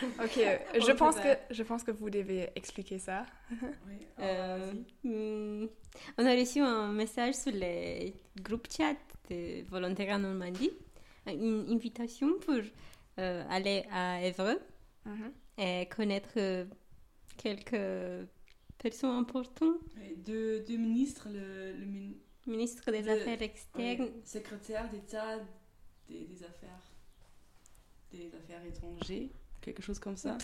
Ok, 0.24 0.38
On 0.74 0.80
je 0.80 0.92
pense 0.92 1.16
que 1.16 1.28
je 1.50 1.62
pense 1.62 1.82
que 1.84 1.90
vous 1.90 2.10
devez 2.10 2.50
expliquer 2.56 2.98
ça. 2.98 3.26
Oui, 3.86 4.06
Euh, 4.20 4.58
vas-y. 4.58 5.08
hmm, 5.08 5.68
on 6.18 6.26
a 6.26 6.34
reçu 6.34 6.60
un 6.60 6.92
message 6.92 7.34
sur 7.34 7.52
le 7.54 8.10
groupe 8.42 8.66
chat 8.70 8.96
de 9.30 9.62
Volontaires 9.68 10.14
en 10.16 10.20
Normandie, 10.20 10.70
une 11.26 11.66
invitation 11.70 12.38
pour 12.40 12.60
euh, 13.18 13.44
aller 13.50 13.84
à 13.90 14.22
Évreux 14.24 14.60
Mhm. 15.04 15.32
et 15.58 15.86
connaître 15.86 16.34
euh, 16.36 16.64
quelques 17.36 18.26
personnes 18.76 19.16
importantes, 19.16 19.80
deux, 20.18 20.60
deux 20.60 20.76
ministres, 20.76 21.28
le, 21.32 21.72
le 21.72 21.86
min- 21.86 22.14
ministre 22.46 22.90
des 22.92 23.08
Affaires 23.08 23.40
externes. 23.42 24.02
oui, 24.02 24.12
secrétaire 24.24 24.88
d'État 24.90 25.38
des, 26.08 26.24
des 26.26 26.42
affaires 26.44 26.84
des 28.12 28.30
affaires 28.34 28.64
étrangères, 28.64 29.28
quelque 29.68 29.82
chose 29.82 29.98
comme 29.98 30.16
ça. 30.16 30.36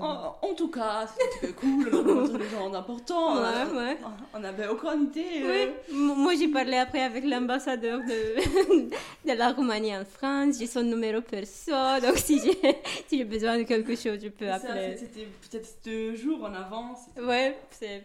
En, 0.00 0.38
en 0.40 0.54
tout 0.54 0.70
cas, 0.70 1.06
c'était 1.06 1.52
cool, 1.60 1.86
on 1.92 1.98
rencontre 1.98 2.38
des 2.38 2.48
gens 2.48 2.72
importants. 2.72 3.32
on 3.32 3.36
a- 3.36 3.66
Ouais, 3.66 3.72
ouais. 3.76 3.96
On 4.32 4.38
n'avait 4.38 4.68
aucune 4.68 5.02
idée. 5.08 5.42
Euh, 5.42 5.66
M- 5.90 6.14
moi 6.16 6.34
j'ai 6.34 6.48
parlé 6.48 6.76
après 6.78 7.02
avec 7.02 7.24
l'ambassadeur 7.24 7.98
de, 8.00 8.88
de 9.28 9.32
la 9.36 9.52
Roumanie 9.52 9.94
en 9.94 10.04
France, 10.06 10.56
j'ai 10.60 10.66
son 10.66 10.82
numéro 10.82 11.20
perso, 11.20 11.72
donc 12.00 12.16
si 12.16 12.40
j'ai 12.40 12.58
si 13.08 13.22
besoin 13.24 13.58
de 13.58 13.64
quelque 13.64 13.94
chose, 13.96 14.18
je 14.22 14.28
peux 14.28 14.46
ça, 14.46 14.54
appeler. 14.54 14.96
C'était 14.96 15.26
peut-être 15.42 15.70
deux 15.84 16.14
jours 16.16 16.42
en 16.44 16.54
avance. 16.54 17.00
Ouais, 17.20 17.58
c'est. 17.70 18.04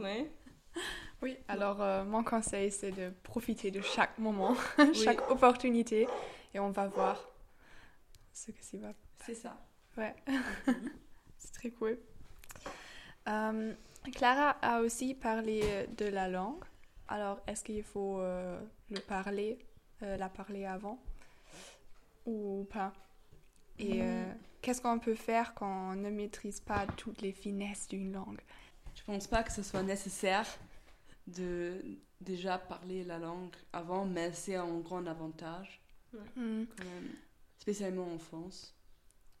Ouais. 0.00 0.28
Oui, 1.22 1.36
alors 1.46 1.80
euh, 1.80 2.02
mon 2.04 2.24
conseil, 2.24 2.72
c'est 2.72 2.90
de 2.90 3.12
profiter 3.22 3.70
de 3.70 3.82
chaque 3.82 4.18
moment, 4.18 4.56
Oui, 4.78 4.94
chaque 5.04 5.30
opportunité, 5.30 6.08
et 6.54 6.58
on 6.58 6.70
va 6.70 6.88
voir 6.88 7.28
ce 8.46 8.50
que 8.50 8.64
ça 8.64 8.76
va. 8.78 8.92
c'est 9.24 9.34
ça. 9.34 9.56
Ouais, 9.96 10.14
c'est 11.38 11.52
très 11.52 11.70
cool. 11.70 11.98
Euh, 13.28 13.74
Clara 14.14 14.50
a 14.62 14.80
aussi 14.80 15.14
parlé 15.14 15.86
de 15.96 16.06
la 16.06 16.28
langue. 16.28 16.64
Alors, 17.08 17.40
est-ce 17.46 17.62
qu'il 17.62 17.82
faut 17.82 18.18
euh, 18.20 18.60
le 18.90 19.00
parler, 19.00 19.58
euh, 20.02 20.16
la 20.16 20.28
parler 20.28 20.64
avant 20.64 20.98
ou 22.26 22.66
pas? 22.70 22.92
Et 23.78 24.02
euh, 24.02 24.32
qu'est-ce 24.60 24.80
qu'on 24.80 24.98
peut 24.98 25.14
faire 25.14 25.54
quand 25.54 25.92
on 25.92 25.94
ne 25.94 26.10
maîtrise 26.10 26.60
pas 26.60 26.86
toutes 26.96 27.20
les 27.22 27.32
finesses 27.32 27.86
d'une 27.88 28.12
langue? 28.12 28.40
Je 28.94 29.02
pense 29.04 29.26
pas 29.26 29.42
que 29.42 29.52
ce 29.52 29.62
soit 29.62 29.82
nécessaire 29.82 30.46
de 31.26 31.82
déjà 32.20 32.58
parler 32.58 33.04
la 33.04 33.18
langue 33.18 33.54
avant, 33.72 34.04
mais 34.04 34.32
c'est 34.32 34.56
un 34.56 34.78
grand 34.80 35.06
avantage 35.06 35.80
quand 36.10 36.18
même, 36.36 36.66
spécialement 37.62 38.12
en 38.12 38.18
France. 38.18 38.74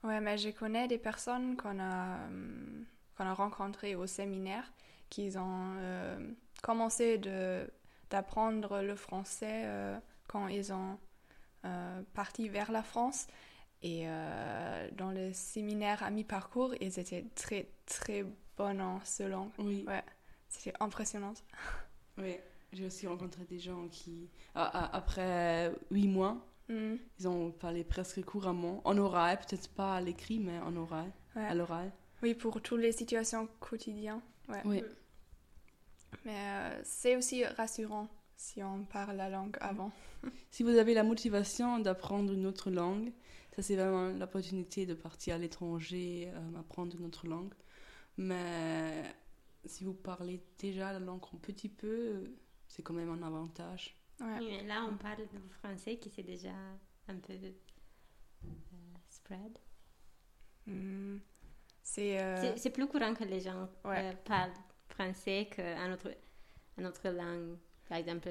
Ouais, 0.04 0.20
mais 0.20 0.36
je 0.38 0.50
connais 0.50 0.88
des 0.88 0.98
personnes 0.98 1.56
qu'on 1.56 1.78
a, 1.80 2.26
hum, 2.26 2.84
qu'on 3.16 3.24
a 3.26 3.34
rencontrées 3.34 3.94
au 3.94 4.06
séminaire 4.06 4.72
qui 5.10 5.30
ont 5.36 5.74
euh, 5.78 6.18
commencé 6.62 7.18
d'apprendre 8.10 8.82
le 8.82 8.96
français 8.96 9.62
euh, 9.64 9.98
quand 10.28 10.48
ils 10.48 10.72
ont 10.72 10.98
euh, 11.64 12.02
parti 12.14 12.48
vers 12.48 12.72
la 12.72 12.82
France. 12.82 13.26
Et 13.82 14.04
euh, 14.06 14.88
dans 14.92 15.10
le 15.10 15.32
séminaire 15.32 16.02
à 16.02 16.10
mi-parcours, 16.10 16.74
ils 16.80 16.98
étaient 16.98 17.26
très, 17.34 17.68
très 17.86 18.24
bons 18.56 18.80
en 18.80 19.00
ce 19.04 19.24
langue. 19.24 19.50
Oui, 19.58 19.84
Ouais, 19.86 20.04
c'était 20.48 20.74
impressionnant. 20.80 21.34
oui. 22.18 22.36
J'ai 22.72 22.86
aussi 22.86 23.06
rencontré 23.06 23.44
des 23.44 23.58
gens 23.58 23.86
qui, 23.88 24.30
après 24.54 25.72
huit 25.90 26.08
mois, 26.08 26.38
Hmm, 26.72 26.96
ils 27.18 27.28
ont 27.28 27.50
parlé 27.50 27.84
presque 27.84 28.22
couramment, 28.24 28.80
en 28.84 28.96
oral, 28.96 29.38
peut-être 29.38 29.68
pas 29.68 29.96
à 29.96 30.00
l'écrit, 30.00 30.38
mais 30.38 30.58
en 30.60 30.74
oral, 30.76 31.12
ouais. 31.36 31.44
à 31.44 31.54
l'oral. 31.54 31.92
Oui, 32.22 32.34
pour 32.34 32.62
toutes 32.62 32.80
les 32.80 32.92
situations 32.92 33.46
quotidiennes. 33.60 34.22
Ouais. 34.48 34.62
Oui. 34.64 34.82
Mais 36.24 36.34
euh, 36.34 36.80
c'est 36.82 37.16
aussi 37.16 37.44
rassurant 37.44 38.08
si 38.36 38.62
on 38.62 38.84
parle 38.84 39.16
la 39.16 39.28
langue 39.28 39.56
avant. 39.60 39.92
Si 40.50 40.62
vous 40.62 40.76
avez 40.76 40.94
la 40.94 41.02
motivation 41.02 41.78
d'apprendre 41.78 42.32
une 42.32 42.46
autre 42.46 42.70
langue, 42.70 43.12
ça 43.56 43.62
c'est 43.62 43.74
vraiment 43.74 44.10
l'opportunité 44.10 44.86
de 44.86 44.94
partir 44.94 45.34
à 45.34 45.38
l'étranger, 45.38 46.30
euh, 46.32 46.60
apprendre 46.60 46.94
une 46.96 47.04
autre 47.04 47.26
langue. 47.26 47.52
Mais 48.16 49.02
si 49.64 49.84
vous 49.84 49.94
parlez 49.94 50.40
déjà 50.58 50.92
la 50.92 51.00
langue 51.00 51.22
un 51.34 51.38
petit 51.38 51.68
peu, 51.68 52.22
c'est 52.68 52.82
quand 52.82 52.94
même 52.94 53.10
un 53.10 53.26
avantage. 53.26 53.96
Ouais. 54.20 54.38
Mais 54.40 54.62
là, 54.64 54.84
on 54.88 54.96
parle 54.96 55.26
du 55.28 55.38
français 55.60 55.96
qui 55.96 56.10
s'est 56.10 56.22
déjà 56.22 56.52
un 57.08 57.16
peu 57.16 57.32
euh, 57.32 57.50
spread. 59.08 59.58
Hmm. 60.66 61.18
C'est. 61.82 62.20
euh, 62.22 62.56
C'est- 62.56 62.70
plus 62.70 62.86
courant 62.86 63.14
que 63.14 63.24
les 63.24 63.40
gens 63.40 63.68
Ouais. 63.84 64.10
euh, 64.10 64.12
parlent 64.24 64.52
français 64.88 65.48
qu'un 65.54 65.92
autre, 65.92 66.10
un 66.78 66.84
autre 66.84 67.08
langue, 67.08 67.56
par 67.88 67.98
exemple 67.98 68.28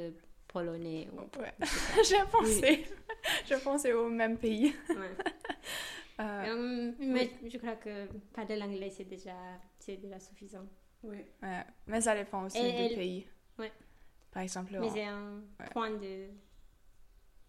polonais. 0.48 1.10
Ou... 1.12 1.20
Ouais. 1.40 1.54
J'ai 2.08 2.24
pensé. 2.32 2.86
Je 3.46 3.56
pensais 3.64 3.94
au 3.94 4.10
même 4.10 4.38
pays. 4.38 4.74
Ouais. 4.90 5.12
Mais 7.00 7.32
je 7.50 7.58
crois 7.58 7.76
que 7.78 8.06
parler 8.34 8.56
l'anglais, 8.56 8.90
c'est 8.92 9.06
déjà, 9.06 9.36
c'est 9.80 9.98
déjà 9.98 10.20
suffisant. 10.20 10.66
Oui. 11.04 11.18
ouais. 11.42 11.64
Mais 11.88 12.00
ça 12.00 12.16
dépend 12.16 12.46
aussi 12.46 12.60
Et- 12.60 12.90
du 12.90 12.96
pays. 12.96 13.28
ouais. 13.58 13.72
Par 14.32 14.44
exemple, 14.44 14.78
Mais 14.80 14.90
c'est 14.90 15.06
un 15.06 15.42
Ouais. 15.60 15.70
point 15.72 15.92
de 15.92 16.28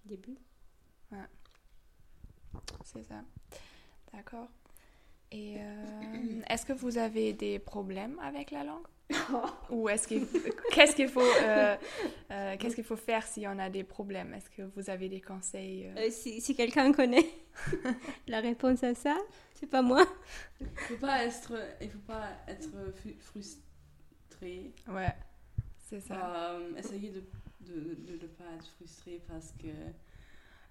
début. 0.04 0.36
c'est 2.84 3.04
ça. 3.04 3.22
D'accord. 4.12 4.48
Et 5.30 5.56
euh, 5.58 6.42
est-ce 6.48 6.66
que 6.66 6.72
vous 6.72 6.98
avez 6.98 7.32
des 7.32 7.58
problèmes 7.58 8.18
avec 8.20 8.50
la 8.50 8.64
langue? 8.64 8.86
Ou 9.70 9.88
est-ce 9.88 10.08
qu'il 10.08 10.26
qu'est-ce 10.72 10.94
qu'il 10.96 11.08
faut 11.08 11.20
euh, 11.20 11.76
euh, 12.30 12.56
qu'est-ce 12.58 12.74
qu'il 12.74 12.84
faut 12.84 12.96
faire 12.96 13.26
si 13.26 13.46
on 13.46 13.58
a 13.58 13.68
des 13.70 13.84
problèmes? 13.84 14.32
Est-ce 14.34 14.48
que 14.50 14.62
vous 14.62 14.88
avez 14.90 15.08
des 15.08 15.20
conseils 15.20 15.86
euh? 15.86 16.06
Euh, 16.06 16.10
si 16.10 16.40
si 16.40 16.54
quelqu'un 16.54 16.92
connaît 16.92 17.28
la 18.26 18.40
réponse 18.40 18.82
à 18.82 18.94
ça, 18.94 19.16
c'est 19.54 19.66
pas 19.66 19.82
moi. 19.82 20.04
Il 20.60 20.66
faut 20.88 20.96
pas 20.96 21.24
être, 21.24 21.52
il 21.80 21.90
faut 21.90 21.98
pas 22.00 22.28
être 22.48 22.92
fu- 22.94 23.16
frustré. 23.20 24.72
Ouais, 24.88 25.14
c'est 25.92 26.00
ça. 26.00 26.54
Euh, 26.54 26.75
essayez 26.76 27.11
de 27.11 27.22
ne 27.68 27.94
de, 27.94 28.16
de 28.16 28.26
pas 28.26 28.44
être 28.56 28.66
frustré 28.76 29.20
parce 29.28 29.52
que 29.52 29.68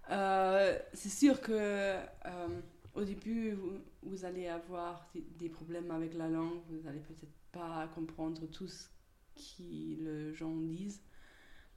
euh, 0.10 0.80
c'est 0.94 1.10
sûr 1.10 1.40
que 1.42 1.52
euh, 1.54 2.62
au 2.96 3.04
début 3.04 3.52
vous, 3.52 3.74
vous 4.02 4.26
allez 4.26 4.48
avoir 4.48 5.08
des, 5.14 5.22
des 5.22 5.50
problèmes 5.50 5.92
avec 5.92 6.16
la 6.16 6.28
langue, 6.28 6.60
vous 6.70 6.88
allez 6.88 7.02
peut-être 7.02 7.32
pas 7.52 7.88
comprendre 7.94 8.48
tout 8.48 8.68
ce 8.68 8.88
que 9.36 9.62
les 9.62 10.34
gens 10.34 10.56
disent, 10.56 11.02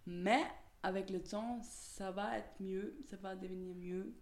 mais 0.06 0.42
avec 0.82 1.10
le 1.10 1.20
temps 1.20 1.60
ça 1.62 2.10
va 2.12 2.38
être 2.38 2.54
mieux, 2.60 2.96
ça 3.10 3.16
va 3.16 3.36
devenir 3.36 3.74
mieux 3.74 4.14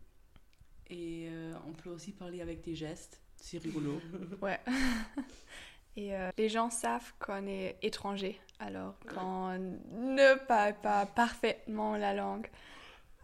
et 0.90 1.28
on 1.66 1.72
peut 1.72 1.90
aussi 1.90 2.10
parler 2.10 2.40
avec 2.42 2.62
des 2.62 2.74
gestes, 2.74 3.22
c'est 3.36 3.58
rigolo. 3.58 4.00
Ouais. 4.42 4.60
Et 5.96 6.14
euh, 6.16 6.30
les 6.38 6.48
gens 6.48 6.70
savent 6.70 7.12
qu'on 7.18 7.46
est 7.46 7.76
étranger, 7.82 8.40
alors 8.58 8.94
qu'on 9.00 9.58
ne 9.58 10.34
parle 10.46 10.74
pas 10.80 11.04
parfaitement 11.06 11.96
la 11.96 12.14
langue. 12.14 12.48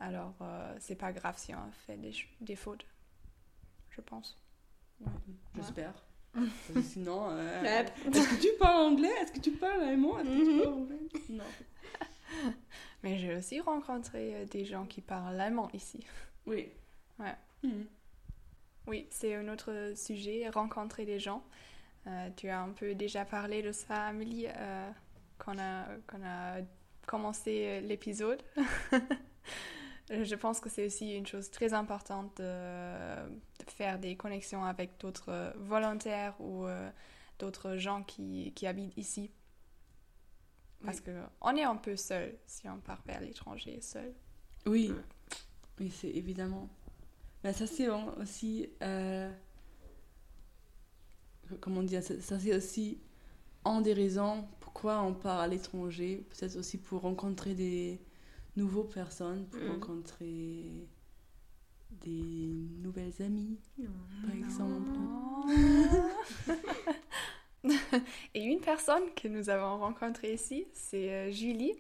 Alors, 0.01 0.35
euh, 0.43 0.77
c'est 0.79 0.95
pas 0.95 1.13
grave 1.13 1.37
si 1.39 1.55
on 1.55 1.71
fait 1.87 1.97
des, 1.97 2.13
des 2.41 2.57
fautes, 2.57 2.85
je 3.91 4.01
pense. 4.01 4.37
Ouais, 5.01 5.07
J'espère. 5.57 5.95
Sinon, 6.83 7.29
euh, 7.31 7.63
est-ce 7.65 8.29
que 8.37 8.41
tu 8.41 8.49
parles 8.59 8.77
anglais? 8.93 9.11
Est-ce 9.23 9.33
que 9.33 9.41
tu 9.41 9.51
parles 9.53 9.83
allemand 9.83 10.19
Est-ce 10.21 10.29
que 10.29 10.35
tu 10.45 10.51
Mhm. 10.51 10.63
parles 10.63 10.75
anglais? 10.75 10.99
Non. 11.31 11.45
Mais 13.03 13.17
j'ai 13.19 13.35
aussi 13.35 13.61
rencontré 13.61 14.35
euh, 14.37 14.45
des 14.45 14.65
gens 14.65 14.85
qui 14.85 15.01
parlent 15.01 15.41
allemand 15.41 15.69
ici. 15.73 16.01
Oui. 16.47 16.69
Ouais. 17.19 17.35
Mhm. 17.63 17.87
Oui, 18.87 19.07
c'est 19.11 19.35
un 19.35 19.49
autre 19.49 19.95
sujet, 19.97 20.49
rencontrer 20.51 21.05
des 21.07 21.19
gens. 21.19 21.43
Euh, 22.09 22.31
tu 22.37 22.49
as 22.49 22.61
un 22.61 22.71
peu 22.71 22.95
déjà 22.95 23.25
parlé 23.25 23.62
de 23.62 23.73
ça, 23.73 24.05
Amélie, 24.07 24.47
euh, 24.49 24.91
quand, 25.37 25.55
on 25.55 25.59
a, 25.59 25.85
quand 26.07 26.19
on 26.21 26.25
a 26.25 26.61
commencé 27.07 27.65
euh, 27.67 27.81
l'épisode. 27.81 28.43
Je 30.11 30.35
pense 30.37 30.61
que 30.61 30.71
c'est 30.71 30.87
aussi 30.87 31.15
une 31.15 31.27
chose 31.27 31.50
très 31.50 31.75
importante 31.75 32.38
de, 32.38 33.29
de 33.29 33.71
faire 33.71 33.99
des 33.99 34.16
connexions 34.16 34.64
avec 34.64 34.99
d'autres 35.01 35.53
volontaires 35.59 36.35
ou 36.40 36.64
euh, 36.64 36.90
d'autres 37.38 37.77
gens 37.77 38.03
qui, 38.03 38.53
qui 38.55 38.66
habitent 38.66 38.97
ici. 38.97 39.31
Parce 40.83 41.01
que 41.01 41.11
on 41.42 41.57
est 41.57 41.64
un 41.64 41.77
peu 41.77 41.97
seul 41.97 42.38
si 42.47 42.68
on 42.68 42.79
part 42.79 43.03
vers 43.05 43.21
l'étranger 43.21 43.81
seul. 43.83 44.14
Oui. 44.64 44.92
Oui, 45.79 45.90
c'est 45.90 46.09
évidemment. 46.09 46.68
Mais 47.44 47.53
ça, 47.53 47.66
c'est 47.66 47.88
aussi. 47.88 48.71
Comment 51.61 51.83
dire 51.83 52.03
Ça, 52.03 52.21
ça, 52.21 52.39
c'est 52.39 52.55
aussi 52.57 52.99
un 53.65 53.81
des 53.81 53.93
raisons 53.93 54.47
pourquoi 54.61 55.01
on 55.03 55.15
part 55.15 55.41
à 55.41 55.47
l'étranger. 55.49 56.25
Peut-être 56.31 56.57
aussi 56.57 56.79
pour 56.79 57.01
rencontrer 57.03 57.55
des 57.55 58.01
nouvelles 58.57 58.87
personnes, 58.93 59.47
pour 59.47 59.61
Mhm. 59.61 59.71
rencontrer 59.71 60.89
des 61.91 62.69
nouvelles 62.83 63.13
amies, 63.21 63.59
par 64.23 64.33
exemple. 64.35 64.91
Et 68.35 68.43
une 68.45 68.61
personne 68.61 69.03
que 69.17 69.27
nous 69.29 69.51
avons 69.51 69.79
rencontrée 69.79 70.35
ici, 70.35 70.67
c'est 70.73 71.11
euh, 71.13 71.31
Julie. 71.33 71.73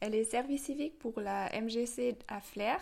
Elle 0.00 0.14
est 0.14 0.24
service 0.24 0.64
civique 0.64 0.98
pour 0.98 1.20
la 1.20 1.48
MGC 1.54 2.16
à 2.28 2.40
Flair. 2.40 2.78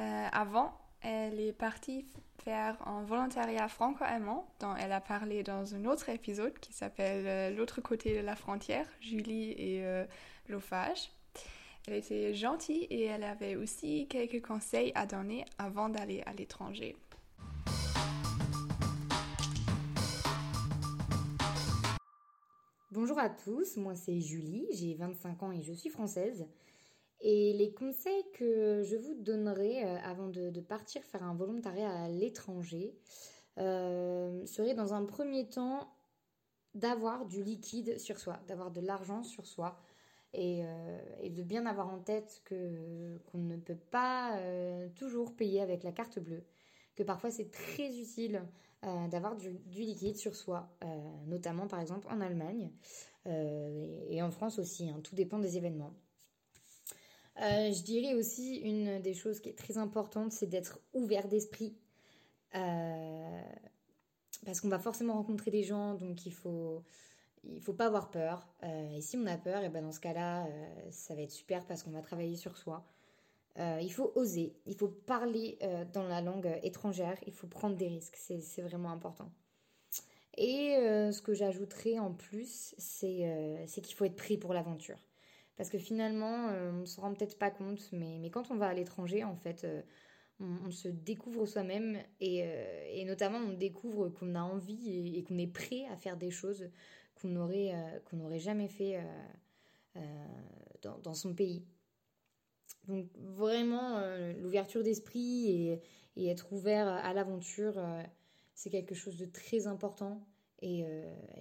Euh, 0.00 0.26
avant, 0.32 0.72
elle 1.02 1.40
est 1.40 1.52
partie 1.52 2.06
faire 2.42 2.76
un 2.86 3.02
volontariat 3.02 3.68
franco-allemand 3.68 4.48
dont 4.60 4.74
elle 4.76 4.92
a 4.92 5.00
parlé 5.00 5.42
dans 5.42 5.74
un 5.74 5.84
autre 5.84 6.08
épisode 6.08 6.58
qui 6.58 6.72
s'appelle 6.72 7.26
euh, 7.26 7.50
L'autre 7.56 7.80
côté 7.80 8.16
de 8.16 8.24
la 8.24 8.36
frontière, 8.36 8.86
Julie 9.00 9.52
et 9.52 9.84
euh, 9.84 10.04
l'ophage. 10.48 11.10
Elle 11.86 11.94
était 11.94 12.34
gentille 12.34 12.84
et 12.90 13.04
elle 13.04 13.24
avait 13.24 13.56
aussi 13.56 14.06
quelques 14.08 14.46
conseils 14.46 14.92
à 14.94 15.06
donner 15.06 15.44
avant 15.58 15.88
d'aller 15.88 16.22
à 16.26 16.32
l'étranger. 16.32 16.96
Bonjour 22.90 23.18
à 23.18 23.28
tous, 23.28 23.76
moi 23.76 23.94
c'est 23.94 24.20
Julie, 24.20 24.66
j'ai 24.72 24.94
25 24.94 25.42
ans 25.42 25.52
et 25.52 25.62
je 25.62 25.72
suis 25.72 25.90
française. 25.90 26.46
Et 27.20 27.52
les 27.54 27.72
conseils 27.72 28.24
que 28.34 28.82
je 28.84 28.96
vous 28.96 29.14
donnerai 29.14 29.84
euh, 29.84 29.98
avant 30.04 30.28
de, 30.28 30.60
partir 30.60 31.02
faire 31.02 31.24
un 31.24 31.34
volontariat 31.34 31.90
à 31.90 32.08
l'étranger 32.08 32.94
euh, 33.58 34.46
seraient 34.46 34.74
dans 34.74 34.94
un 34.94 35.04
premier 35.04 35.48
temps 35.48 35.92
d'avoir 36.74 37.26
du 37.26 37.42
liquide 37.42 37.98
sur 37.98 38.18
soi, 38.18 38.38
d'avoir 38.46 38.70
de 38.70 38.80
l'argent 38.80 39.24
sur 39.24 39.46
soi 39.46 39.80
et, 40.32 40.62
euh, 40.64 41.28
de 41.28 41.42
bien 41.42 41.66
avoir 41.66 41.88
en 41.88 41.98
tête 41.98 42.40
que 42.44 43.18
qu'on 43.26 43.38
ne 43.38 43.56
peut 43.56 43.78
pas 43.90 44.38
toujours 44.94 45.34
payer 45.34 45.60
avec 45.60 45.82
la 45.82 45.90
carte 45.90 46.20
bleue, 46.20 46.44
que 46.94 47.02
parfois 47.02 47.30
c'est 47.30 47.50
très 47.50 47.98
utile 47.98 48.44
d'avoir 49.10 49.34
du, 49.34 49.58
liquide 49.72 50.16
sur 50.16 50.36
soi, 50.36 50.68
notamment 51.26 51.66
par 51.66 51.80
exemple 51.80 52.06
en 52.10 52.20
Allemagne 52.20 52.70
et, 53.26 54.16
et 54.16 54.22
en 54.22 54.30
France 54.30 54.60
aussi, 54.60 54.88
hein, 54.88 55.00
tout 55.02 55.16
dépend 55.16 55.38
des 55.40 55.56
événements. 55.56 55.94
Euh, 57.40 57.72
je 57.72 57.82
dirais 57.82 58.14
aussi 58.14 58.56
une 58.56 59.00
des 59.00 59.14
choses 59.14 59.40
qui 59.40 59.48
est 59.48 59.58
très 59.58 59.78
importante, 59.78 60.32
c'est 60.32 60.46
d'être 60.46 60.80
ouvert 60.92 61.28
d'esprit. 61.28 61.76
Euh, 62.54 63.42
parce 64.44 64.60
qu'on 64.60 64.68
va 64.68 64.78
forcément 64.78 65.14
rencontrer 65.14 65.50
des 65.50 65.62
gens, 65.62 65.94
donc 65.94 66.26
il 66.26 66.32
faut, 66.32 66.82
il 67.44 67.60
faut 67.60 67.74
pas 67.74 67.86
avoir 67.86 68.10
peur. 68.10 68.48
Euh, 68.64 68.96
et 68.96 69.00
si 69.00 69.16
on 69.16 69.26
a 69.26 69.36
peur, 69.38 69.62
et 69.62 69.68
ben 69.68 69.82
dans 69.82 69.92
ce 69.92 70.00
cas-là, 70.00 70.48
ça 70.90 71.14
va 71.14 71.22
être 71.22 71.30
super 71.30 71.64
parce 71.66 71.82
qu'on 71.82 71.90
va 71.90 72.02
travailler 72.02 72.36
sur 72.36 72.56
soi. 72.56 72.84
Il 73.80 73.92
faut 73.92 74.12
oser, 74.14 74.54
il 74.66 74.76
faut 74.76 74.86
parler 74.86 75.58
dans 75.92 76.04
la 76.04 76.20
langue 76.20 76.48
étrangère, 76.62 77.18
il 77.26 77.32
faut 77.32 77.48
prendre 77.48 77.74
des 77.76 77.88
risques, 77.88 78.16
c'est 78.16 78.62
vraiment 78.62 78.92
important. 78.92 79.32
Et 80.36 80.76
ce 81.10 81.20
que 81.20 81.34
j'ajouterais 81.34 81.98
en 81.98 82.12
plus, 82.12 82.76
c'est 82.78 83.66
qu'il 83.82 83.96
faut 83.96 84.04
être 84.04 84.14
prêt 84.14 84.36
pour 84.36 84.54
l'aventure. 84.54 85.07
Parce 85.58 85.70
que 85.70 85.78
finalement, 85.78 86.48
euh, 86.50 86.70
on 86.70 86.80
ne 86.80 86.84
se 86.86 87.00
rend 87.00 87.12
peut-être 87.12 87.36
pas 87.36 87.50
compte, 87.50 87.90
mais, 87.92 88.18
mais 88.20 88.30
quand 88.30 88.50
on 88.50 88.56
va 88.56 88.68
à 88.68 88.74
l'étranger, 88.74 89.24
en 89.24 89.36
fait, 89.36 89.64
euh, 89.64 89.82
on, 90.40 90.70
se 90.70 90.86
découvre 90.86 91.46
soi-même 91.46 91.98
et, 92.20 92.44
euh, 92.44 92.84
et 92.92 93.04
notamment 93.04 93.38
on 93.38 93.54
découvre 93.54 94.08
qu'on 94.08 94.36
a 94.36 94.40
envie 94.40 95.16
et, 95.16 95.24
qu'on 95.24 95.36
est 95.36 95.52
prêt 95.52 95.84
à 95.90 95.96
faire 95.96 96.16
des 96.16 96.30
choses 96.30 96.70
qu'on 97.16 97.28
n'aurait 97.28 97.74
euh, 97.74 98.16
n'aurait 98.16 98.38
jamais 98.38 98.68
fait 98.68 99.00
dans, 100.82 101.14
son 101.14 101.34
pays. 101.34 101.64
Donc 102.86 103.08
vraiment, 103.16 104.00
l'ouverture 104.38 104.84
d'esprit 104.84 105.80
et, 106.16 106.28
être 106.28 106.52
ouvert 106.52 106.86
à 106.86 107.12
l'aventure, 107.12 107.80
c'est 108.54 108.70
quelque 108.70 108.94
chose 108.94 109.16
de 109.16 109.26
très 109.26 109.66
important. 109.66 110.24
Et 110.62 110.84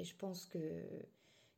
je 0.02 0.16
pense 0.16 0.48
que, 0.48 0.60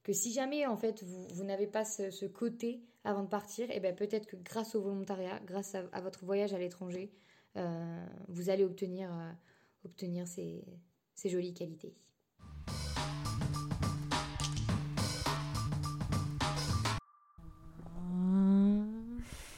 que 0.09 0.15
si 0.15 0.33
jamais 0.33 0.65
en 0.65 0.75
fait 0.75 1.03
vous, 1.03 1.27
vous 1.27 1.43
n'avez 1.43 1.67
pas 1.67 1.85
ce, 1.85 2.09
ce 2.09 2.25
côté 2.25 2.81
avant 3.03 3.21
de 3.21 3.27
partir, 3.27 3.69
et 3.69 3.79
ben 3.79 3.95
peut-être 3.95 4.25
que 4.25 4.37
grâce 4.37 4.73
au 4.73 4.81
volontariat, 4.81 5.39
grâce 5.45 5.75
à, 5.75 5.83
à 5.91 6.01
votre 6.01 6.25
voyage 6.25 6.51
à 6.51 6.57
l'étranger, 6.57 7.11
euh, 7.57 8.05
vous 8.27 8.49
allez 8.49 8.63
obtenir, 8.63 9.13
euh, 9.13 9.31
obtenir 9.85 10.27
ces, 10.27 10.65
ces 11.13 11.29
jolies 11.29 11.53
qualités. 11.53 11.93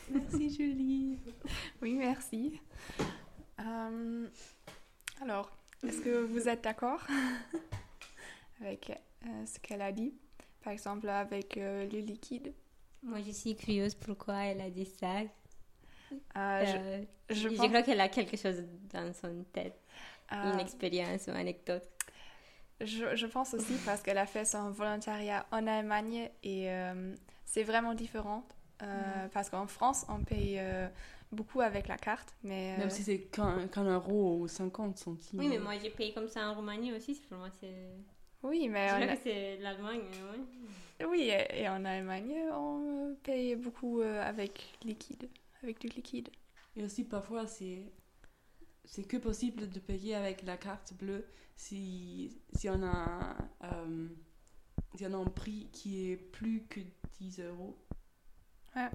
Merci 0.10 0.50
Julie. 0.54 1.18
Oui, 1.82 1.94
merci. 1.96 2.60
Euh, 3.62 4.28
alors, 5.22 5.50
Est-ce 5.88 6.02
que 6.02 6.24
vous 6.26 6.50
êtes 6.50 6.66
d'accord 6.66 7.08
avec 8.60 8.92
euh, 9.26 9.46
ce 9.46 9.58
qu'elle 9.60 9.82
a 9.82 9.94
dit? 9.94 10.14
Par 10.64 10.74
exemple, 10.74 11.10
avec 11.10 11.58
euh, 11.58 11.88
le 11.92 12.00
liquide. 12.00 12.54
Moi, 13.04 13.20
je 13.26 13.32
suis 13.32 13.56
curieuse 13.56 13.96
pourquoi 13.96 14.44
elle 14.46 14.62
a 14.62 14.70
dit 14.70 14.86
ça. 14.86 15.22
Euh, 16.12 16.66
je- 16.66 16.78
Euh, 16.78 17.04
je, 17.30 17.36
je, 17.36 17.48
pense, 17.50 17.68
crois 17.68 17.82
qu'elle 17.84 18.02
a 18.02 18.10
quelque 18.10 18.38
chose 18.38 18.64
dans 18.94 19.14
son 19.14 19.44
tête, 19.54 19.80
euh, 20.32 20.54
une 20.54 20.60
expérience 20.60 21.28
ou 21.28 21.32
anecdote. 21.32 21.84
je, 22.80 23.16
je 23.16 23.26
pense 23.28 23.54
aussi 23.54 23.74
parce 23.86 24.02
qu'elle 24.02 24.18
a 24.18 24.26
fait 24.26 24.46
son 24.46 24.72
volontariat 24.72 25.46
en 25.52 25.68
Allemagne 25.68 26.30
et 26.44 26.70
euh, 26.72 27.14
c'est 27.46 27.64
vraiment 27.64 27.94
différent. 27.94 28.44
euh, 28.82 29.28
Parce 29.34 29.50
qu'en 29.50 29.68
France, 29.68 30.06
on 30.10 30.20
paye 30.24 30.58
euh, 30.60 30.88
beaucoup 31.32 31.62
avec 31.62 31.88
la 31.88 31.98
carte, 31.98 32.34
mais... 32.44 32.74
euh, 32.74 32.80
Même 32.80 32.90
si 32.90 33.04
c'est 33.04 33.20
qu'un 33.20 33.84
euro 33.86 34.40
ou 34.40 34.48
50 34.48 34.98
centimes. 34.98 35.40
Oui, 35.40 35.48
mais 35.50 35.60
moi, 35.60 35.74
j'ai 35.82 35.90
payé 35.92 36.14
comme 36.14 36.28
ça 36.28 36.50
en 36.50 36.56
Roumanie 36.56 36.92
aussi. 36.94 37.22
Pour 37.30 37.38
moi, 37.38 37.50
c'est. 37.60 37.76
Oui, 38.44 38.68
mais 38.70 38.90
Je 38.90 38.94
on 38.94 38.98
crois 38.98 39.12
a- 39.12 39.18
que 39.18 39.24
c'est 39.24 39.58
l'Allemagne. 39.58 40.02
ouais. 41.00 41.06
oui, 41.06 41.22
et 41.30 41.62
et 41.62 41.70
en 41.70 41.84
Allemagne, 41.86 42.34
on 42.54 43.10
euh, 43.12 43.16
paye 43.24 43.56
beaucoup 43.56 44.02
euh, 44.02 44.22
avec 44.22 44.78
liquide, 44.84 45.30
avec 45.64 45.80
du 45.80 45.88
liquide. 45.88 46.30
Et 46.76 46.84
aussi, 46.84 47.04
parfois, 47.04 47.48
c'est 47.48 47.92
c'est 48.86 49.04
que 49.04 49.18
possible 49.18 49.70
de 49.70 49.80
payer 49.80 50.16
avec 50.16 50.42
la 50.44 50.58
carte 50.58 50.94
bleue 50.96 51.26
si, 51.56 52.36
si 52.54 52.68
on 52.70 52.82
a 52.84 53.38
euh, 53.64 54.08
si 54.96 55.06
on 55.06 55.14
a 55.14 55.18
un 55.18 55.26
prix 55.26 55.70
qui 55.72 56.10
est 56.12 56.18
plus 56.18 56.64
que 56.68 56.80
10 57.20 57.40
euros. 57.42 57.78
Ouais. 58.76 58.90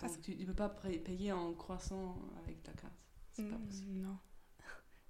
Donc, 0.00 0.20
tu 0.22 0.36
ne 0.36 0.44
peux 0.46 0.54
pas 0.54 0.68
payer 0.68 1.32
en 1.32 1.52
croissant 1.54 2.16
avec 2.42 2.62
ta 2.62 2.72
carte. 2.72 2.92
C'est 3.32 3.48
pas 3.48 3.56
Mm, 3.56 3.66
possible. 3.66 3.92
Non. 3.94 4.18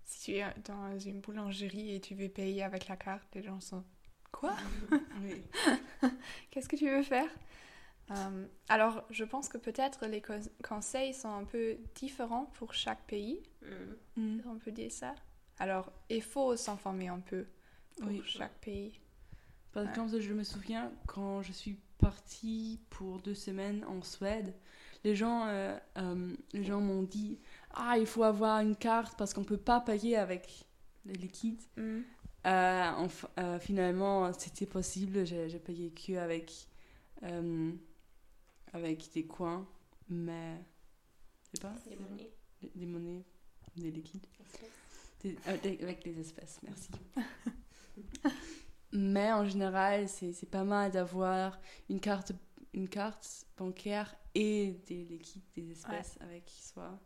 Si 0.04 0.32
tu 0.32 0.38
es 0.38 0.44
dans 0.66 0.98
une 0.98 1.20
boulangerie 1.20 1.94
et 1.94 2.00
tu 2.00 2.14
veux 2.14 2.28
payer 2.28 2.62
avec 2.62 2.88
la 2.88 2.96
carte, 2.96 3.26
les 3.34 3.42
gens 3.42 3.60
sont... 3.60 3.84
Quoi? 4.32 4.54
Oui. 5.22 5.42
Qu'est-ce 6.50 6.68
que 6.68 6.76
tu 6.76 6.88
veux 6.90 7.02
faire? 7.02 7.28
Euh, 8.10 8.46
Alors, 8.68 9.04
je 9.10 9.24
pense 9.24 9.48
que 9.48 9.56
peut-être 9.58 10.06
les 10.06 10.20
co- 10.20 10.34
conseils 10.62 11.14
sont 11.14 11.30
un 11.30 11.44
peu 11.44 11.76
différents 11.94 12.46
pour 12.54 12.74
chaque 12.74 13.02
pays. 13.06 13.42
Mm. 14.16 14.20
Mm. 14.22 14.40
On 14.46 14.58
peut 14.58 14.72
dire 14.72 14.92
ça? 14.92 15.14
Alors, 15.58 15.90
il 16.10 16.22
faut 16.22 16.56
s'informer 16.56 17.08
un 17.08 17.20
peu 17.20 17.46
pour 17.98 18.08
Oui. 18.08 18.22
chaque 18.26 18.58
pays. 18.60 19.00
Par 19.72 19.84
Ouais. 19.84 19.88
exemple, 19.88 20.20
je 20.20 20.32
me 20.34 20.44
souviens 20.44 20.92
quand 21.06 21.42
je 21.42 21.52
suis 21.52 21.78
partie 21.98 22.80
pour 22.90 23.20
deux 23.20 23.34
semaines 23.34 23.84
en 23.84 24.02
Suède, 24.02 24.52
les 25.04 25.14
gens, 25.14 25.46
euh, 25.46 25.78
euh, 25.96 26.34
les 26.52 26.64
gens 26.64 26.80
m'ont 26.80 27.02
dit 27.02 27.38
Ah, 27.74 27.98
il 27.98 28.06
faut 28.06 28.22
avoir 28.22 28.60
une 28.60 28.76
carte 28.76 29.16
parce 29.18 29.34
qu'on 29.34 29.40
ne 29.42 29.46
peut 29.46 29.56
pas 29.56 29.80
payer 29.80 30.16
avec 30.16 30.64
le 31.04 31.12
liquide. 31.14 31.60
Mm. 31.76 32.00
Euh, 32.46 33.08
euh, 33.38 33.58
finalement, 33.58 34.32
c'était 34.34 34.66
possible. 34.66 35.24
J'ai 35.26 35.58
payé 35.58 35.90
que 35.90 36.12
avec, 36.16 36.52
euh, 37.22 37.72
avec 38.72 39.10
des 39.12 39.26
coins, 39.26 39.66
mais. 40.08 40.56
Je 41.52 41.58
sais 41.60 41.62
pas, 41.62 41.74
Des 41.88 41.96
monnaies. 41.96 42.30
des, 42.62 42.70
des 42.74 42.86
monnaies, 42.86 43.24
des 43.76 43.90
liquides. 43.90 44.26
Des- 45.22 45.36
des- 45.62 45.82
avec 45.82 46.04
des 46.04 46.20
espèces, 46.20 46.60
merci. 46.62 46.90
Mais 48.92 49.32
en 49.32 49.44
général, 49.48 50.08
c'est 50.08 50.32
c'est 50.32 50.48
pas 50.50 50.62
mal 50.64 50.90
d'avoir 50.92 51.58
une 51.88 51.98
carte, 52.00 52.32
une 52.72 52.88
carte 52.88 53.46
bancaire 53.56 54.14
et 54.34 54.78
des 54.86 55.04
liquides, 55.04 55.42
des 55.56 55.70
espèces 55.72 56.16
avec 56.20 56.48
soi. 56.48 56.98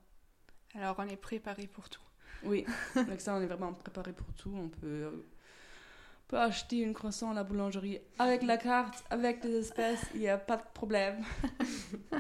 Alors, 0.74 0.96
on 0.98 1.08
est 1.08 1.16
préparé 1.16 1.66
pour 1.66 1.88
tout. 1.88 2.00
Oui, 2.44 2.64
avec 2.94 3.20
ça, 3.20 3.34
on 3.34 3.42
est 3.42 3.46
vraiment 3.46 3.72
préparé 3.72 4.12
pour 4.12 4.32
tout. 4.34 4.52
On 4.54 4.68
peut, 4.68 4.86
euh, 4.86 5.10
on 5.10 6.28
peut 6.28 6.38
acheter 6.38 6.78
une 6.78 6.94
croissant 6.94 7.32
à 7.32 7.34
la 7.34 7.42
boulangerie 7.42 8.00
avec 8.18 8.42
la 8.42 8.56
carte, 8.56 9.04
avec 9.10 9.40
des 9.40 9.56
espèces, 9.56 10.04
il 10.14 10.20
n'y 10.20 10.28
a 10.28 10.38
pas 10.38 10.56
de 10.56 10.64
problème. 10.74 11.24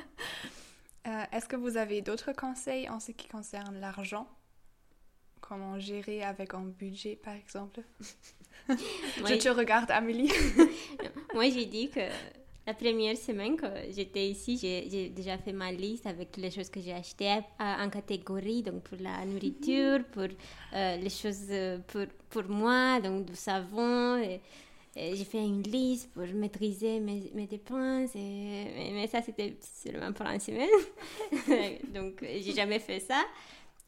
Euh, 1.06 1.24
Est-ce 1.32 1.48
que 1.48 1.56
vous 1.56 1.78
avez 1.78 2.02
d'autres 2.02 2.32
conseils 2.32 2.86
en 2.90 3.00
ce 3.00 3.12
qui 3.12 3.28
concerne 3.28 3.80
l'argent? 3.80 4.28
Comment 5.40 5.78
gérer 5.78 6.22
avec 6.22 6.52
un 6.52 6.64
budget, 6.64 7.16
par 7.16 7.32
exemple? 7.32 7.80
Je 8.68 9.38
te 9.38 9.48
regarde, 9.48 9.90
Amélie. 9.90 10.30
Moi, 11.34 11.48
j'ai 11.48 11.64
dit 11.64 11.88
que 11.88 12.00
la 12.68 12.74
première 12.74 13.16
semaine 13.16 13.56
que 13.56 13.66
j'étais 13.96 14.26
ici, 14.28 14.58
j'ai 14.60 15.08
déjà 15.10 15.38
fait 15.38 15.52
ma 15.52 15.72
liste 15.72 16.06
avec 16.06 16.30
toutes 16.32 16.44
les 16.44 16.50
choses 16.50 16.68
que 16.68 16.80
j'ai 16.80 16.92
achetées 16.92 17.40
en 17.58 17.88
catégorie, 17.90 18.62
donc 18.62 18.82
pour 18.88 18.98
la 19.00 19.24
nourriture, 19.24 20.00
pour 20.12 20.28
euh, 20.74 20.96
les 20.96 21.10
choses 21.10 21.46
euh, 21.50 21.78
pour, 21.90 22.04
pour 22.28 22.44
moi, 22.62 23.00
donc 23.00 23.24
du 23.26 23.34
savon. 23.36 24.18
et- 24.18 24.40
et 24.96 25.14
j'ai 25.14 25.24
fait 25.24 25.38
une 25.44 25.62
liste 25.62 26.10
pour 26.12 26.24
maîtriser 26.34 26.98
mes, 26.98 27.30
mes 27.34 27.46
dépenses, 27.46 28.10
et, 28.16 28.66
mais, 28.76 28.90
mais 28.94 29.06
ça 29.06 29.22
c'était 29.22 29.56
seulement 29.60 30.12
pour 30.12 30.26
une 30.26 30.40
semaine. 30.40 30.68
donc 31.94 32.14
j'ai 32.22 32.52
jamais 32.52 32.80
fait 32.80 33.00
ça. 33.00 33.22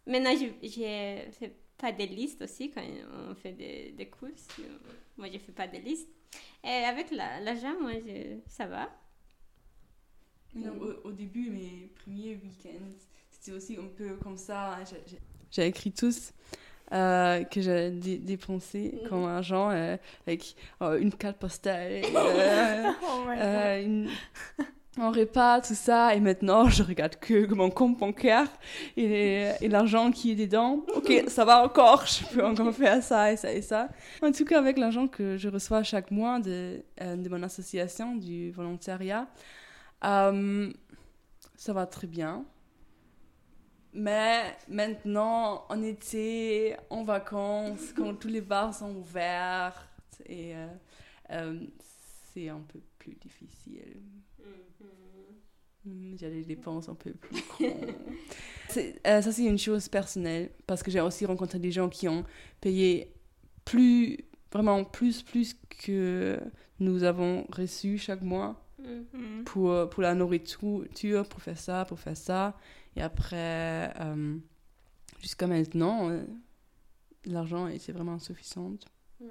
Maintenant, 0.06 0.34
j'ai 0.62 1.30
fait 1.38 1.54
pas 1.80 1.92
de 1.92 2.04
liste 2.04 2.42
aussi 2.42 2.70
quand 2.70 2.82
on 3.30 3.34
fait 3.34 3.52
des, 3.52 3.92
des 3.92 4.06
courses. 4.06 4.46
Moi, 5.16 5.28
je 5.32 5.38
fais 5.38 5.52
pas 5.52 5.66
de 5.66 5.78
liste. 5.78 6.08
Et 6.64 6.68
avec 6.68 7.10
la- 7.10 7.40
l'argent, 7.40 7.74
moi, 7.80 7.92
je- 8.06 8.38
ça 8.48 8.66
va. 8.66 8.88
Non, 10.54 10.72
au, 10.80 11.08
au 11.08 11.12
début, 11.12 11.48
mes 11.50 11.90
premiers 12.02 12.34
week-ends, 12.36 12.92
c'était 13.30 13.52
aussi 13.52 13.76
un 13.76 13.86
peu 13.96 14.16
comme 14.16 14.36
ça. 14.36 14.78
J'ai- 15.50 15.66
écrit 15.66 15.92
tous 15.92 16.32
euh, 16.92 17.44
que 17.44 17.60
j'ai 17.60 17.90
dé- 17.92 18.18
dépensé 18.18 18.98
Mhm. 19.02 19.08
comme 19.08 19.24
argent 19.24 19.70
euh, 19.70 19.96
avec 20.26 20.56
euh, 20.82 20.98
une 21.00 21.12
carte 21.12 21.38
postale, 21.38 22.02
euh, 22.16 22.92
Oh 23.02 23.24
euh, 23.28 23.84
une- 23.84 24.10
un 24.98 25.10
repas, 25.10 25.60
tout 25.60 25.74
ça. 25.74 26.14
Et 26.14 26.20
maintenant, 26.20 26.68
je 26.68 26.82
regarde 26.82 27.16
que 27.16 27.52
mon 27.54 27.70
compte 27.70 27.98
bancaire 27.98 28.48
et, 28.96 29.50
et 29.60 29.68
l'argent 29.68 30.10
qui 30.10 30.32
est 30.32 30.34
dedans. 30.36 30.84
Ok, 30.94 31.12
ça 31.28 31.44
va 31.44 31.64
encore, 31.64 32.06
je 32.06 32.24
peux 32.34 32.44
encore 32.44 32.74
faire 32.74 33.02
ça 33.02 33.32
et 33.32 33.36
ça 33.36 33.52
et 33.52 33.62
ça. 33.62 33.88
En 34.22 34.32
tout 34.32 34.44
cas, 34.44 34.58
avec 34.58 34.78
l'argent 34.78 35.06
que 35.06 35.36
je 35.36 35.48
reçois 35.48 35.82
chaque 35.82 36.10
mois 36.10 36.40
de, 36.40 36.82
euh, 37.00 37.16
de 37.16 37.28
mon 37.28 37.42
association, 37.42 38.16
du 38.16 38.50
volontariat, 38.50 39.28
euh, 40.04 40.72
ça 41.56 41.72
va 41.72 41.86
très 41.86 42.06
bien. 42.06 42.44
Mais 43.92 44.56
maintenant, 44.68 45.64
en 45.68 45.82
été, 45.82 46.76
en 46.90 47.02
vacances, 47.02 47.92
quand 47.96 48.14
tous 48.14 48.28
les 48.28 48.40
bars 48.40 48.72
sont 48.72 48.94
ouverts, 48.94 49.88
et 50.26 50.54
euh, 50.54 50.66
euh, 51.32 51.60
c'est 52.32 52.48
un 52.48 52.60
peu 52.60 52.80
plus 52.98 53.14
difficile. 53.16 54.00
Mm, 55.84 56.16
J'ai 56.18 56.30
des 56.30 56.44
dépenses 56.44 56.88
un 56.88 56.94
peu 56.94 57.12
plus 57.12 57.42
euh, 58.76 59.22
ça, 59.22 59.32
c'est 59.32 59.44
une 59.44 59.58
chose 59.58 59.88
personnelle, 59.88 60.50
parce 60.66 60.82
que 60.82 60.90
j'ai 60.90 61.00
aussi 61.00 61.24
rencontré 61.26 61.58
des 61.58 61.72
gens 61.72 61.88
qui 61.88 62.08
ont 62.08 62.24
payé 62.60 63.14
plus, 63.64 64.18
vraiment 64.52 64.84
plus, 64.84 65.22
plus 65.22 65.56
que 65.84 66.38
nous 66.78 67.02
avons 67.02 67.46
reçu 67.50 67.98
chaque 67.98 68.22
mois 68.22 68.64
Mm. 69.12 69.44
pour, 69.44 69.90
pour 69.90 70.02
la 70.02 70.14
nourriture, 70.14 70.86
pour 71.28 71.42
faire 71.42 71.58
ça, 71.58 71.84
pour 71.84 72.00
faire 72.00 72.16
ça. 72.16 72.56
Et 72.96 73.02
après, 73.02 73.92
euh, 74.00 74.38
jusqu'à 75.20 75.46
maintenant, 75.46 76.08
euh, 76.08 76.24
l'argent 77.26 77.66
était 77.66 77.92
vraiment 77.92 78.14
insuffisant. 78.14 78.72
Euh, 79.20 79.26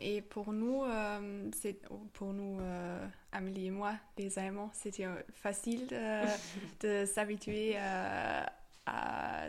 et 0.00 0.20
pour 0.20 0.52
nous, 0.52 0.82
euh, 0.84 1.48
c'est 1.52 1.80
pour 2.12 2.32
nous, 2.32 2.58
euh, 2.60 3.06
Amélie 3.32 3.66
et 3.66 3.70
moi, 3.70 3.94
les 4.18 4.38
Allemands, 4.38 4.70
c'était 4.72 5.06
euh, 5.06 5.14
facile 5.32 5.86
euh, 5.92 6.24
de 6.80 7.04
s'habituer 7.04 7.74
euh, 7.76 8.42
à, 8.86 9.46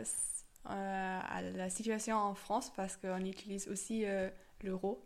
euh, 0.70 1.20
la 1.56 1.70
situation 1.70 2.16
en 2.16 2.34
France 2.34 2.72
parce 2.76 2.96
qu'on 2.96 3.24
utilise 3.24 3.68
aussi 3.68 4.04
euh, 4.04 4.28
l'euro. 4.62 5.04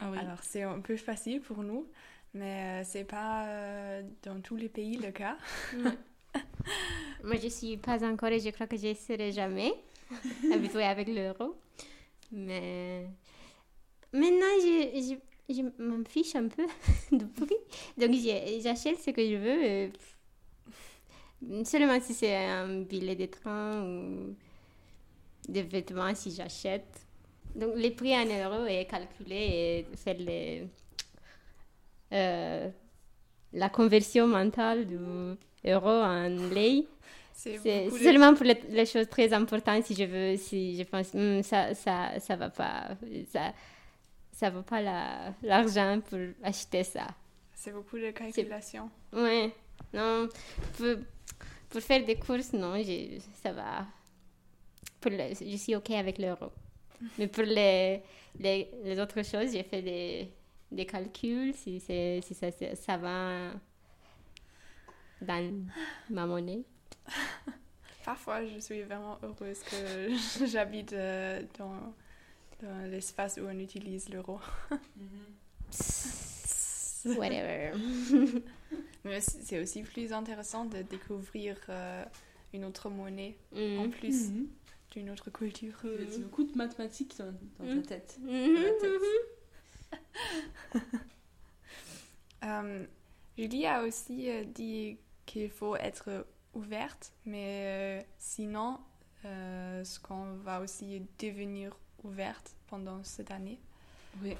Ah 0.00 0.10
oui. 0.10 0.18
Alors 0.18 0.42
c'est 0.42 0.62
un 0.62 0.80
peu 0.80 0.96
facile 0.96 1.40
pour 1.40 1.62
nous, 1.62 1.86
mais 2.34 2.82
euh, 2.82 2.84
c'est 2.84 3.04
pas 3.04 3.46
euh, 3.46 4.02
dans 4.24 4.40
tous 4.40 4.56
les 4.56 4.68
pays 4.68 4.96
le 4.96 5.12
cas. 5.12 5.36
Moi, 7.24 7.36
je 7.40 7.48
suis 7.48 7.76
pas 7.76 8.04
encore 8.04 8.30
et 8.30 8.40
je 8.40 8.50
crois 8.50 8.66
que 8.66 8.76
je 8.76 8.88
ne 8.88 8.94
serai 8.94 9.30
jamais 9.30 9.72
habituée 10.52 10.84
avec 10.84 11.08
l'euro. 11.08 11.56
Mais 12.32 13.06
maintenant, 14.12 14.54
je, 14.60 15.16
je, 15.48 15.54
je 15.54 15.82
m'en 15.82 16.04
fiche 16.04 16.34
un 16.36 16.48
peu 16.48 16.64
du 17.12 17.26
prix. 17.26 17.56
Donc, 17.98 18.12
j'achète 18.62 19.00
ce 19.00 19.10
que 19.10 19.22
je 19.26 19.36
veux. 19.36 19.64
et 19.64 19.88
pff, 19.88 20.16
Seulement 21.64 22.00
si 22.00 22.14
c'est 22.14 22.34
un 22.36 22.82
billet 22.82 23.16
de 23.16 23.26
train 23.26 23.82
ou 23.84 24.36
des 25.48 25.62
vêtements, 25.62 26.14
si 26.14 26.30
j'achète. 26.30 27.06
Donc, 27.54 27.72
le 27.76 27.90
prix 27.90 28.14
en 28.16 28.24
euros 28.26 28.66
est 28.66 28.86
calculé 28.86 29.84
et 29.90 29.96
fait 29.96 30.14
les, 30.14 30.66
euh, 32.12 32.68
la 33.52 33.68
conversion 33.68 34.26
mentale 34.26 34.86
du 34.86 34.98
euro 35.66 35.88
en 35.90 36.28
lei. 36.54 36.86
C'est 37.32 37.58
de- 37.58 37.90
seulement 37.90 38.34
pour 38.34 38.44
les, 38.44 38.60
les 38.70 38.86
choses 38.86 39.08
très 39.08 39.32
importantes 39.32 39.84
si 39.84 39.94
je 39.94 40.04
veux, 40.04 40.36
si 40.36 40.76
je 40.76 40.84
pense, 40.84 41.12
Hmm, 41.14 41.42
ça, 41.42 41.74
ça, 41.74 42.18
ça 42.20 42.36
va 42.36 42.50
pas, 42.50 42.90
ça, 43.32 43.52
ça 44.42 44.50
vaut 44.50 44.62
pas 44.62 44.80
la- 44.82 45.32
l'argent 45.44 46.00
pour 46.00 46.18
acheter 46.42 46.82
ça. 46.82 47.06
C'est 47.54 47.70
beaucoup 47.70 47.96
de 47.96 48.10
calculation. 48.10 48.90
Ouais, 49.12 49.54
non, 49.94 50.28
pour, 50.76 50.96
pour 51.68 51.80
faire 51.80 52.04
des 52.04 52.16
courses, 52.16 52.52
non, 52.52 52.74
je- 52.82 53.20
ça 53.40 53.52
va. 53.52 53.86
Pour 55.00 55.12
le- 55.12 55.32
je 55.40 55.56
suis 55.56 55.76
OK 55.76 55.90
avec 55.92 56.18
l'euro. 56.18 56.50
Mais 57.18 57.28
pour 57.28 57.44
les, 57.44 58.02
les, 58.36 58.68
les 58.82 58.98
autres 58.98 59.22
choses, 59.22 59.52
j'ai 59.52 59.62
fait 59.62 59.80
des, 59.82 60.28
des 60.72 60.86
calculs 60.86 61.54
si, 61.54 61.78
si 61.78 62.34
ça, 62.34 62.50
ça, 62.50 62.74
ça 62.74 62.96
va 62.96 63.52
dans 65.20 65.64
ma 66.10 66.26
monnaie. 66.26 66.64
Parfois, 68.04 68.44
je 68.44 68.58
suis 68.58 68.82
vraiment 68.82 69.18
heureuse 69.22 69.60
que 69.62 70.46
j'habite 70.46 70.92
euh, 70.94 71.42
dans, 71.56 71.94
dans 72.62 72.90
l'espace 72.90 73.36
où 73.38 73.42
on 73.46 73.58
utilise 73.58 74.08
l'euro. 74.08 74.40
Whatever. 77.04 77.72
Mais 79.04 79.20
c'est 79.20 79.60
aussi 79.60 79.82
plus 79.82 80.12
intéressant 80.12 80.64
de 80.66 80.82
découvrir 80.82 81.56
euh, 81.68 82.04
une 82.54 82.64
autre 82.64 82.88
monnaie 82.90 83.36
Mm. 83.52 83.78
en 83.80 83.90
plus 83.90 84.30
Mhm. 84.30 84.48
d'une 84.92 85.10
autre 85.10 85.28
culture. 85.30 85.74
C'est 85.82 86.22
beaucoup 86.22 86.44
de 86.44 86.56
mathématiques 86.56 87.16
dans, 87.18 87.34
dans 87.58 87.64
Mhm. 87.64 87.82
ta 87.82 87.96
tête. 87.96 88.18
Mhm. 88.22 88.54
Dans 88.54 88.62
la 88.62 88.70
tête. 88.80 89.02
Euh, 92.44 92.84
Julie 93.38 93.66
a 93.66 93.84
aussi 93.84 94.28
euh, 94.28 94.42
dit 94.44 94.98
qu'il 95.26 95.48
faut 95.48 95.76
être 95.76 96.26
ouverte, 96.54 97.12
mais 97.24 98.00
euh, 98.02 98.04
sinon, 98.18 98.80
euh, 99.24 99.82
est-ce 99.82 100.00
qu'on 100.00 100.34
va 100.38 100.60
aussi 100.60 101.02
devenir 101.20 101.78
ouverte 102.04 102.56
pendant 102.66 103.02
cette 103.04 103.30
année 103.30 103.58
Oui. 104.22 104.36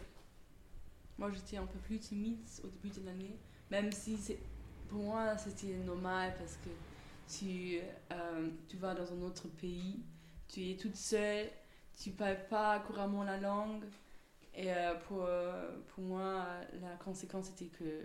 Moi, 1.19 1.31
j'étais 1.33 1.57
un 1.57 1.67
peu 1.67 1.79
plus 1.79 1.99
timide 1.99 2.39
au 2.65 2.69
début 2.69 2.89
de 2.89 3.05
l'année, 3.05 3.37
même 3.71 3.93
si 3.93 4.19
pour 4.89 5.03
moi 5.03 5.37
c'était 5.39 5.75
normal 5.79 6.35
parce 6.39 6.57
que 6.57 6.71
tu, 7.29 7.79
euh, 8.13 8.49
tu 8.69 8.77
vas 8.77 8.95
dans 8.95 9.11
un 9.13 9.23
autre 9.23 9.49
pays, 9.49 10.01
tu 10.49 10.71
es 10.71 10.77
toute 10.77 10.97
seule, 10.97 11.49
tu 11.97 12.11
parles 12.11 12.47
pas 12.49 12.81
couramment 12.81 13.25
la 13.25 13.39
langue. 13.39 13.85
Et 14.55 14.71
euh, 14.71 14.95
pour, 15.07 15.25
euh, 15.25 15.79
pour 15.89 16.05
moi, 16.05 16.45
la 16.81 16.97
conséquence 16.97 17.51
était 17.51 17.67
que 17.67 18.03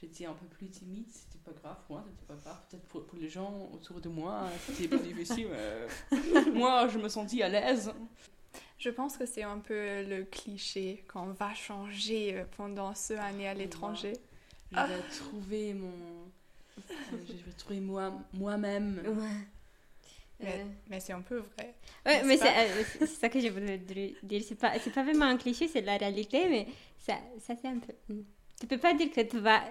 j'étais 0.00 0.26
un 0.26 0.32
peu 0.32 0.46
plus 0.46 0.68
timide. 0.68 1.06
C'était 1.08 1.38
pas 1.38 1.52
grave 1.52 1.76
pour 1.86 1.96
moi, 1.96 2.04
c'était 2.08 2.26
pas 2.26 2.34
grave. 2.34 2.60
Peut-être 2.68 2.84
pour, 2.86 3.06
pour 3.06 3.18
les 3.18 3.28
gens 3.28 3.68
autour 3.72 4.00
de 4.00 4.08
moi, 4.08 4.48
c'était 4.66 4.88
plus 4.88 4.98
difficile. 5.14 5.48
mais 6.10 6.50
moi, 6.52 6.88
je 6.88 6.98
me 6.98 7.08
sentis 7.08 7.42
à 7.42 7.48
l'aise. 7.48 7.92
Je 8.78 8.90
pense 8.90 9.16
que 9.16 9.26
c'est 9.26 9.42
un 9.42 9.58
peu 9.58 10.04
le 10.04 10.24
cliché 10.24 11.04
qu'on 11.12 11.32
va 11.32 11.52
changer 11.54 12.36
euh, 12.36 12.44
pendant 12.56 12.94
ce 12.94 13.14
année 13.14 13.48
à 13.48 13.54
l'étranger. 13.54 14.12
Je 14.70 14.76
vais 14.76 15.02
trouver 15.18 15.74
mon. 15.74 15.88
euh, 15.88 17.16
je 17.26 17.32
vais 17.44 17.52
trouver 17.56 17.80
moi, 17.80 18.12
moi-même. 18.32 19.02
Ouais. 19.06 19.46
Mais, 20.40 20.60
Euh, 20.60 20.64
mais 20.88 21.00
c'est 21.00 21.12
un 21.12 21.20
peu 21.22 21.38
vrai. 21.38 21.74
Ouais, 22.06 22.22
mais 22.22 22.36
c'est 22.36 23.02
euh, 23.02 23.06
ça 23.06 23.28
que 23.28 23.40
je 23.40 23.48
voulais 23.48 23.78
dire. 23.78 24.42
C'est 24.46 24.54
pas, 24.54 24.78
c'est 24.78 24.92
pas 24.92 25.02
vraiment 25.02 25.24
un 25.24 25.36
cliché, 25.36 25.66
c'est 25.66 25.80
la 25.80 25.96
réalité, 25.96 26.48
mais 26.48 26.68
ça, 26.98 27.14
ça 27.40 27.54
c'est 27.60 27.66
un 27.68 27.78
peu. 27.80 27.92
hmm. 28.08 28.22
Tu 28.60 28.66
peux 28.68 28.78
pas 28.78 28.94
dire 28.94 29.10
que 29.10 29.20
tu 29.22 29.38
vas 29.40 29.62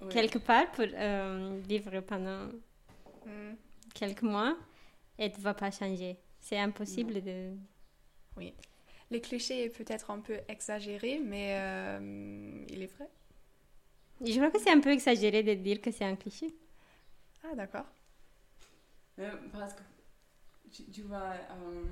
Ouais. 0.00 0.08
quelque 0.12 0.38
part 0.38 0.70
pour 0.72 0.84
euh, 0.92 1.58
vivre 1.66 2.00
pendant 2.00 2.48
Hmm. 3.24 3.54
quelques 3.94 4.22
mois 4.22 4.56
et 5.18 5.32
tu 5.32 5.40
vas 5.40 5.54
pas 5.54 5.70
changer. 5.72 6.16
C'est 6.38 6.58
impossible 6.58 7.20
de. 7.22 7.54
Le 9.10 9.18
cliché 9.20 9.64
est 9.64 9.68
peut-être 9.70 10.10
un 10.10 10.20
peu 10.20 10.38
exagéré, 10.48 11.20
mais 11.24 11.56
euh, 11.60 12.64
il 12.70 12.82
est 12.82 12.92
vrai. 12.96 13.08
Je 14.24 14.32
crois 14.36 14.50
que 14.50 14.58
c'est 14.58 14.70
un 14.70 14.80
peu 14.80 14.90
exagéré 14.90 15.42
de 15.42 15.54
dire 15.54 15.80
que 15.80 15.90
c'est 15.90 16.04
un 16.04 16.16
cliché. 16.16 16.54
Ah, 17.44 17.54
d'accord. 17.54 17.86
Euh, 19.18 19.30
parce 19.52 19.74
que 19.74 19.82
tu, 20.72 20.84
tu 20.90 21.02
vois, 21.02 21.34
euh, 21.50 21.84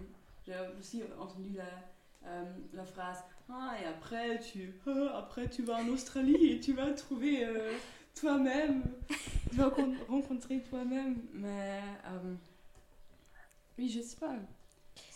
j'ai 0.47 0.55
aussi 0.79 1.03
entendu 1.19 1.51
la, 1.55 2.29
euh, 2.29 2.45
la 2.73 2.85
phrase 2.85 3.19
Ah, 3.49 3.77
et 3.83 3.87
après 3.87 4.41
tu, 4.41 4.75
ah, 4.87 5.19
après 5.19 5.49
tu 5.49 5.63
vas 5.63 5.77
en 5.77 5.89
Australie 5.89 6.53
et 6.53 6.61
tu 6.61 6.73
vas 6.73 6.91
trouver 6.93 7.45
euh, 7.45 7.73
toi-même, 8.15 8.83
tu 9.51 9.57
vas 9.57 9.71
con- 9.71 9.95
rencontrer 10.09 10.61
toi-même. 10.63 11.17
Mais 11.33 11.81
euh, 12.07 12.35
oui, 13.79 13.89
je 13.89 14.01
sais 14.01 14.17
pas. 14.17 14.35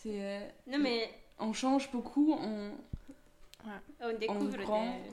C'est, 0.02 0.11
euh, 0.22 0.48
Non, 0.66 0.78
mais 0.78 1.11
on 1.38 1.52
change 1.52 1.90
beaucoup, 1.90 2.32
on, 2.32 2.70
on 4.00 4.18
découvre 4.18 4.56
grand. 4.58 4.84
des- 4.84 5.11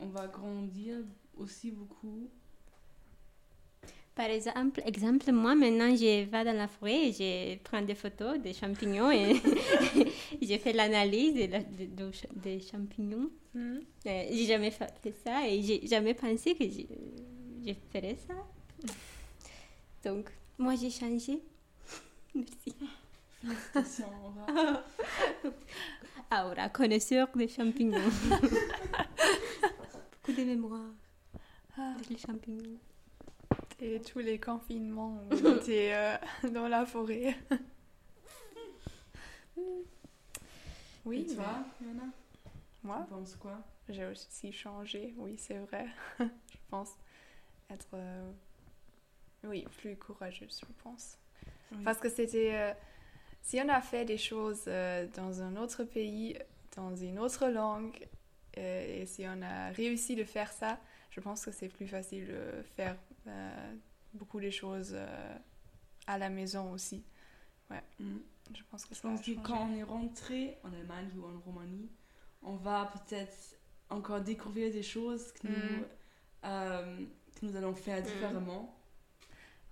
on 0.00 0.06
va 0.06 0.26
grandir 0.26 0.98
aussi 1.36 1.70
beaucoup. 1.70 2.28
Par 4.14 4.26
exemple, 4.26 4.82
exemple, 4.84 5.32
moi 5.32 5.54
maintenant 5.54 5.94
je 5.96 6.24
vais 6.24 6.44
dans 6.44 6.56
la 6.56 6.68
forêt 6.68 7.08
et 7.08 7.12
je 7.12 7.58
prends 7.62 7.80
des 7.80 7.94
photos 7.94 8.38
des 8.38 8.52
champignons 8.52 9.10
et 9.10 9.34
je 10.42 10.58
fais 10.58 10.74
l'analyse 10.74 11.34
de 11.34 11.46
la- 11.50 11.62
de- 11.62 11.86
de- 11.86 12.10
des 12.36 12.60
champignons. 12.60 13.30
Hmm. 13.54 13.78
Euh, 14.06 14.26
j'ai 14.30 14.46
jamais 14.46 14.70
fait 14.70 15.14
ça 15.24 15.48
et 15.48 15.62
j'ai 15.62 15.86
jamais 15.86 16.12
pensé 16.14 16.54
que 16.54 16.64
je, 16.64 16.82
je 17.66 17.72
ferais 17.90 18.16
ça. 18.28 18.34
Donc, 20.04 20.26
moi 20.58 20.74
j'ai 20.76 20.90
changé. 20.90 21.38
Merci. 22.34 22.74
Félicitations, 23.42 24.08
on 24.24 24.30
va- 24.30 24.46
Aura, 26.46 26.68
connaisseur 26.70 27.28
des 27.34 27.48
champignons. 27.48 28.00
Beaucoup 28.32 28.48
de 30.38 30.44
mémoire 30.44 30.90
Ah, 31.76 31.92
avec 31.96 32.08
les 32.08 32.16
champignons. 32.16 32.78
et 33.80 34.00
tous 34.00 34.20
les 34.20 34.38
confinements, 34.38 35.18
on 35.30 35.56
était 35.56 35.92
euh, 35.92 36.16
dans 36.52 36.68
la 36.68 36.86
forêt. 36.86 37.36
oui, 41.04 41.26
Et 41.30 41.34
toi, 41.34 41.64
Yana, 41.84 42.04
moi, 42.82 43.04
tu 43.06 43.12
penses 43.14 43.36
quoi? 43.36 43.58
J'ai 43.88 44.06
aussi 44.06 44.52
changé, 44.52 45.12
oui, 45.18 45.36
c'est 45.36 45.58
vrai. 45.58 45.86
je 46.20 46.24
pense 46.70 46.90
être, 47.68 47.88
euh, 47.94 48.30
oui, 49.44 49.66
plus 49.78 49.96
courageuse, 49.96 50.60
je 50.60 50.66
pense. 50.82 51.18
Oui. 51.72 51.82
Parce 51.84 51.98
que 51.98 52.08
c'était, 52.08 52.54
euh, 52.54 52.72
si 53.42 53.60
on 53.60 53.68
a 53.68 53.80
fait 53.80 54.04
des 54.04 54.18
choses 54.18 54.64
euh, 54.68 55.06
dans 55.16 55.42
un 55.42 55.56
autre 55.56 55.84
pays, 55.84 56.38
dans 56.76 56.94
une 56.96 57.18
autre 57.18 57.48
langue, 57.48 58.08
euh, 58.56 59.02
et 59.02 59.06
si 59.06 59.24
on 59.26 59.42
a 59.42 59.70
réussi 59.70 60.14
de 60.16 60.24
faire 60.24 60.50
ça, 60.52 60.78
je 61.10 61.20
pense 61.20 61.44
que 61.44 61.50
c'est 61.50 61.68
plus 61.68 61.86
facile 61.88 62.26
de 62.28 62.62
faire 62.76 62.96
euh, 63.26 63.74
beaucoup 64.14 64.40
de 64.40 64.50
choses 64.50 64.96
à 66.06 66.18
la 66.18 66.30
maison 66.30 66.72
aussi. 66.72 67.04
Mm. 67.98 68.16
Je 68.54 68.62
pense 68.70 68.84
que 68.84 68.94
Je 68.94 69.00
pense 69.00 69.20
que 69.22 69.30
quand 69.42 69.68
on 69.70 69.74
est 69.76 69.82
rentré 69.82 70.58
en 70.64 70.72
Allemagne 70.72 71.08
ou 71.16 71.24
en 71.24 71.40
Roumanie, 71.40 71.90
on 72.42 72.56
va 72.56 72.90
peut-être 72.92 73.56
encore 73.88 74.20
découvrir 74.20 74.72
des 74.72 74.82
choses 74.82 75.32
que 75.32 75.46
nous, 75.48 75.54
Mm. 75.80 75.84
euh, 76.44 76.96
que 77.34 77.46
nous 77.46 77.56
allons 77.56 77.74
faire 77.74 78.02
différemment. 78.02 78.74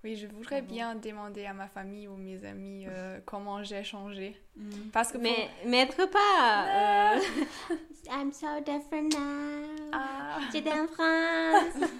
Oui, 0.02 0.16
je 0.16 0.26
voudrais 0.26 0.62
bien 0.62 0.94
demander 0.94 1.44
à 1.44 1.52
ma 1.52 1.68
famille 1.68 2.08
ou 2.08 2.16
mes 2.16 2.42
amis 2.46 2.86
euh, 2.88 3.18
comment 3.26 3.62
j'ai 3.62 3.84
changé. 3.84 4.34
Mm. 4.56 4.70
Parce 4.92 5.08
que 5.08 5.18
pour- 5.18 5.22
Mais, 5.22 5.50
mais 5.66 5.80
être 5.80 6.06
pas. 6.06 7.14
euh, 7.14 7.20
I'm 8.10 8.32
so 8.32 8.46
different 8.64 9.12
now. 9.12 9.66
Ah, 9.92 10.38
J'étais 10.52 10.72
en 10.72 10.86
France. 10.88 11.90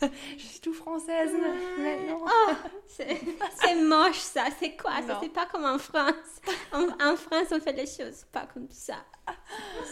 je 0.38 0.46
suis 0.46 0.60
tout 0.60 0.72
française 0.72 1.32
maintenant. 1.78 2.24
Oh, 2.24 2.52
c'est 2.86 3.20
c'est 3.60 3.74
moche 3.74 4.18
ça. 4.18 4.44
C'est 4.58 4.76
quoi 4.76 5.02
ça? 5.06 5.18
C'est 5.20 5.28
pas 5.32 5.46
comme 5.46 5.64
en 5.64 5.78
France. 5.78 6.40
En, 6.72 6.84
en 6.84 7.16
France, 7.16 7.48
on 7.50 7.60
fait 7.60 7.72
les 7.72 7.86
choses 7.86 8.24
pas 8.30 8.46
comme 8.54 8.68
ça. 8.70 8.96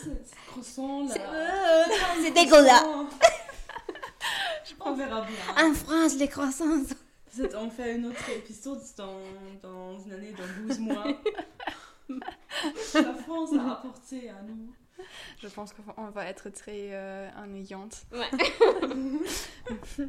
C'est 0.04 0.36
croissant 0.46 1.02
là. 1.04 1.12
C'est 1.12 1.20
euh, 1.22 1.84
c'est 2.22 2.30
dégueulasse. 2.30 2.84
On 4.80 4.94
verra 4.94 5.22
bien. 5.22 5.68
En 5.70 5.74
France, 5.74 6.16
les 6.16 6.28
croissants. 6.28 6.82
on 7.54 7.70
fait 7.70 7.94
un 7.94 8.04
autre 8.04 8.28
épisode 8.30 8.80
dans, 8.96 9.20
dans 9.62 9.98
une 9.98 10.12
année, 10.12 10.32
dans 10.32 10.68
12 10.68 10.78
mois. 10.80 11.06
La 12.94 13.14
France 13.14 13.50
a 13.58 13.72
apporté 13.72 14.30
à 14.30 14.42
nous. 14.42 14.72
Je 15.40 15.48
pense 15.48 15.72
qu'on 15.72 16.10
va 16.10 16.26
être 16.26 16.50
très 16.50 16.88
euh, 16.92 17.28
ennuyante. 17.36 18.04
Ouais. 18.12 18.30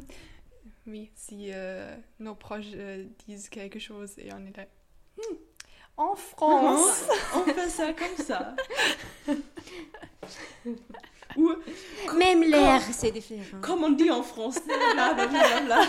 Oui, 0.86 1.10
si 1.14 1.50
euh, 1.52 1.94
nos 2.18 2.34
proches 2.34 2.64
euh, 2.74 3.04
disent 3.28 3.48
quelque 3.50 3.78
chose 3.78 4.12
et 4.18 4.32
on 4.32 4.44
est 4.46 4.56
là. 4.56 4.64
Hmm, 5.18 5.36
En 5.98 6.16
France 6.16 7.04
On 7.34 7.44
fait 7.44 7.68
ça 7.68 7.92
comme 7.92 8.16
ça. 8.24 8.56
Ou 11.36 11.52
Même 12.16 12.42
l'air, 12.42 12.80
c'est 12.92 13.10
différent. 13.12 13.60
comme 13.60 13.84
on 13.84 13.90
dit 13.90 14.10
en 14.10 14.22
français, 14.22 14.60
bla 14.94 15.14
bla 15.14 15.26
bla 15.26 15.60
bla. 15.62 15.80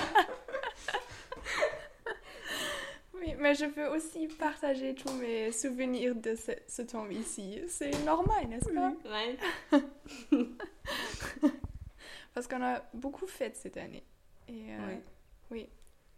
mais 3.39 3.55
je 3.55 3.65
peux 3.65 3.87
aussi 3.87 4.27
partager 4.27 4.93
tous 4.95 5.11
mes 5.13 5.51
souvenirs 5.51 6.15
de 6.15 6.35
ce, 6.35 6.51
ce 6.67 6.81
temps 6.83 7.07
ici. 7.09 7.61
C'est 7.67 8.03
normal, 8.03 8.47
n'est-ce 8.47 8.69
pas? 8.69 8.93
Ouais. 9.09 9.37
Parce 12.33 12.47
qu'on 12.47 12.61
a 12.63 12.81
beaucoup 12.93 13.27
fait 13.27 13.55
cette 13.55 13.77
année. 13.77 14.03
Et 14.47 14.71
euh, 14.73 14.87
Ouais. 14.87 15.01
oui, 15.51 15.69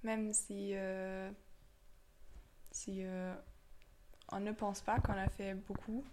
même 0.03 0.31
si, 0.33 0.71
euh, 0.73 1.29
si 2.71 2.99
euh, 3.03 3.33
on 4.31 4.39
ne 4.39 4.51
pense 4.51 4.81
pas 4.81 4.99
qu'on 4.99 5.13
a 5.13 5.27
fait 5.29 5.53
beaucoup, 5.55 6.03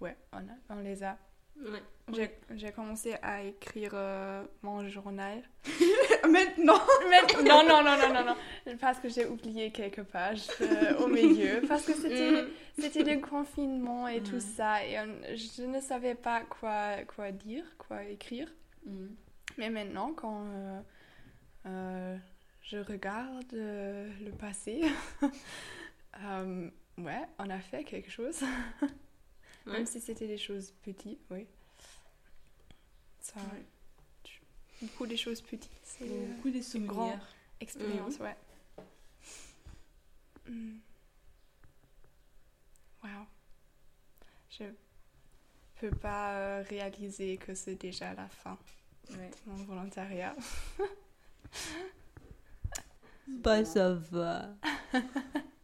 ouais, 0.00 0.16
on, 0.32 0.38
a- 0.38 0.58
on 0.70 0.80
les 0.80 1.02
a. 1.02 1.16
Ouais. 1.60 2.30
J'ai 2.54 2.72
commencé 2.72 3.14
à 3.22 3.42
écrire 3.42 3.90
euh, 3.94 4.42
mon 4.62 4.88
journal. 4.88 5.42
Maintenant 6.28 6.78
non, 7.44 7.62
non, 7.66 7.82
non, 7.82 7.96
non, 7.98 8.14
non, 8.14 8.24
non, 8.66 8.76
parce 8.80 8.98
que 8.98 9.08
j'ai 9.08 9.26
oublié 9.26 9.70
quelques 9.70 10.02
pages 10.04 10.46
euh, 10.60 10.96
au 10.98 11.06
milieu, 11.08 11.60
parce 11.68 11.84
que 11.84 11.92
c'était 11.94 12.42
Mm. 12.42 12.48
c'était 12.78 13.14
le 13.14 13.20
confinement 13.20 14.08
et 14.08 14.22
tout 14.22 14.36
Mhm. 14.36 14.40
ça, 14.40 14.84
et 14.86 14.98
on- 15.00 15.36
je 15.36 15.62
ne 15.64 15.80
savais 15.80 16.14
pas 16.14 16.42
quoi, 16.42 17.02
quoi 17.14 17.30
dire, 17.32 17.64
quoi 17.76 18.04
écrire. 18.04 18.48
Mm. 18.86 19.06
Mais 19.58 19.70
maintenant, 19.70 20.12
quand 20.14 20.44
euh, 20.46 20.80
euh, 21.66 22.16
je 22.62 22.78
regarde 22.78 23.52
euh, 23.54 24.08
le 24.24 24.30
passé, 24.30 24.82
euh, 26.24 26.70
ouais, 26.98 27.22
on 27.38 27.50
a 27.50 27.58
fait 27.58 27.84
quelque 27.84 28.10
chose. 28.10 28.42
Ouais. 29.68 29.74
Même 29.74 29.86
si 29.86 30.00
c'était 30.00 30.26
des 30.26 30.38
choses 30.38 30.72
petites, 30.82 31.20
oui. 31.30 31.46
Ça, 33.20 33.40
beaucoup 34.80 35.06
des 35.06 35.16
choses 35.16 35.40
petites. 35.42 35.70
C'est 35.84 36.06
Beaucoup 36.08 36.50
des 36.50 36.62
souvenirs. 36.62 37.20
expérience, 37.60 38.18
Mhm. 38.18 38.24
ouais. 38.24 38.36
Mm. 40.48 40.78
Wow. 43.04 43.26
Je 44.50 44.64
peux 45.80 45.90
pas 45.90 46.32
euh, 46.34 46.62
réaliser 46.68 47.36
que 47.36 47.54
c'est 47.54 47.74
déjà 47.76 48.14
la 48.14 48.28
fin 48.28 48.58
Ouais. 49.10 49.30
de 49.46 49.50
mon 49.50 49.56
volontariat. 49.64 50.34
Bah, 53.28 53.64
ça 53.64 53.92
va. 53.94 54.48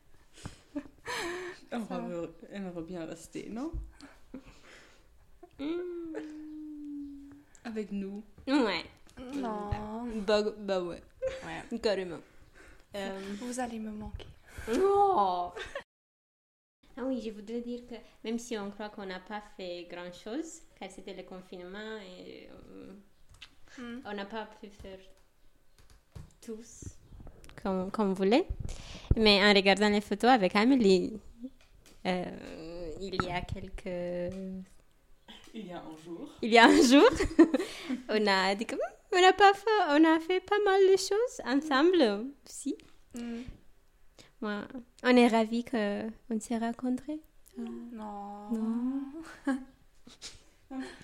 On 1.77 1.87
Ça 1.87 1.99
va. 1.99 2.09
va- 2.09 2.29
aimerait 2.53 2.83
bien 2.83 3.05
rester, 3.07 3.49
non? 3.51 3.73
Avec 7.65 7.91
nous. 7.93 8.23
Ouais. 8.47 8.85
Non. 9.35 9.71
Bah, 10.27 10.43
bah 10.59 10.83
ouais, 10.83 11.03
Ouais. 11.45 11.79
carrément. 11.83 12.19
Euh, 12.97 13.21
Vous 13.41 13.59
allez 13.61 13.79
me 13.79 13.91
manquer. 13.91 14.27
Oh. 14.77 15.53
Ah 16.97 17.03
oui, 17.05 17.21
je 17.25 17.31
voudrais 17.31 17.61
dire 17.61 17.81
que 17.89 17.95
même 18.23 18.39
si 18.39 18.57
on 18.57 18.71
croit 18.71 18.89
qu'on 18.91 19.07
n'a 19.07 19.19
pas 19.21 19.43
fait 19.57 19.87
grand-chose, 19.91 20.61
car 20.79 20.91
c'était 20.91 21.15
le 21.15 21.23
confinement 21.25 21.97
et 21.99 22.49
euh, 22.51 22.93
Mm. 23.77 24.03
on 24.07 24.13
n'a 24.15 24.25
pas 24.25 24.47
pu 24.61 24.69
faire 24.69 25.01
tous 26.41 26.85
comme, 27.61 27.91
comme 27.91 28.11
on 28.11 28.13
voulait, 28.13 28.47
mais 29.17 29.45
en 29.45 29.53
regardant 29.53 29.89
les 29.89 30.01
photos 30.01 30.31
avec 30.31 30.55
Amélie, 30.55 31.19
euh, 32.07 32.91
il 33.01 33.23
y 33.23 33.31
a 33.31 33.41
quelques... 33.41 34.35
Il 35.55 35.67
y 35.69 35.73
a 35.73 35.79
un 35.79 35.97
jour. 36.05 36.29
Il 36.43 36.51
y 36.51 36.59
a 36.59 36.65
un 36.65 36.83
jour, 36.83 37.09
on 38.09 38.27
a 38.27 38.55
dit 38.57 38.67
que 38.67 38.75
hmm, 38.75 39.13
on 39.13 39.25
a, 39.25 39.33
pas 39.33 39.55
fait, 39.55 39.71
on 39.91 40.05
a 40.05 40.19
fait 40.19 40.41
pas 40.41 40.59
mal 40.65 40.81
de 40.91 40.97
choses 40.97 41.41
ensemble 41.45 42.27
aussi. 42.45 42.77
Mm. 43.15 43.43
Moi, 44.41 44.63
on 45.05 45.17
est 45.17 45.29
ravis 45.29 45.65
qu'on 45.65 46.41
s'est 46.41 46.59
rencontrés. 46.59 47.21
Non. 47.57 48.51
Non. 48.53 49.05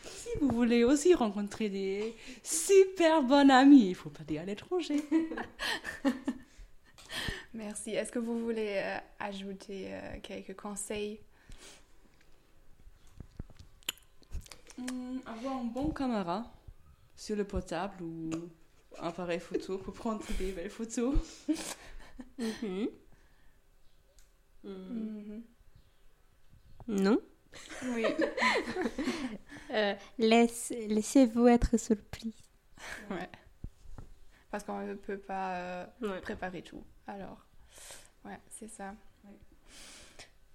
Si 0.05 0.29
vous 0.41 0.49
voulez 0.49 0.85
aussi 0.85 1.15
rencontrer 1.15 1.69
des 1.69 2.17
super 2.43 3.23
bons 3.23 3.49
amis, 3.51 3.91
il 3.91 3.95
faut 3.95 4.11
pas 4.11 4.23
aller 4.29 4.39
à 4.39 4.45
l'étranger. 4.45 5.01
Merci. 7.53 7.91
Est-ce 7.91 8.13
que 8.13 8.19
vous 8.19 8.39
voulez 8.41 8.81
euh, 8.85 8.99
ajouter 9.19 9.89
euh, 9.95 10.21
quelques 10.23 10.55
conseils? 10.57 11.21
Hmm, 14.79 15.19
avoir 15.27 15.57
un 15.57 15.65
bon 15.65 15.91
caméra 15.91 16.45
sur 17.17 17.37
le 17.37 17.45
portable 17.45 18.03
ou 18.03 18.31
un 18.99 19.09
appareil 19.09 19.41
photo 19.41 19.79
pour 19.79 19.93
prendre 19.95 20.23
des 20.39 20.53
belles 20.53 20.71
photos. 20.71 21.15
Mhm. 22.39 22.89
Mm. 24.63 24.69
Mhm. 24.69 25.43
Non? 26.89 27.19
Oui. 27.95 28.05
Euh, 29.73 29.95
laisse- 30.19 30.73
Laissez-vous 30.89 31.47
être 31.47 31.77
surpris. 31.79 32.35
ouais. 33.11 33.29
Parce 34.51 34.65
qu'on 34.65 34.81
ne 34.85 34.95
peut 34.95 35.17
pas 35.19 35.55
euh, 35.57 35.87
Ouais. 36.03 36.21
préparer 36.21 36.61
tout. 36.63 36.83
Alors, 37.11 37.45
ouais, 38.25 38.39
c'est 38.51 38.69
ça. 38.69 38.95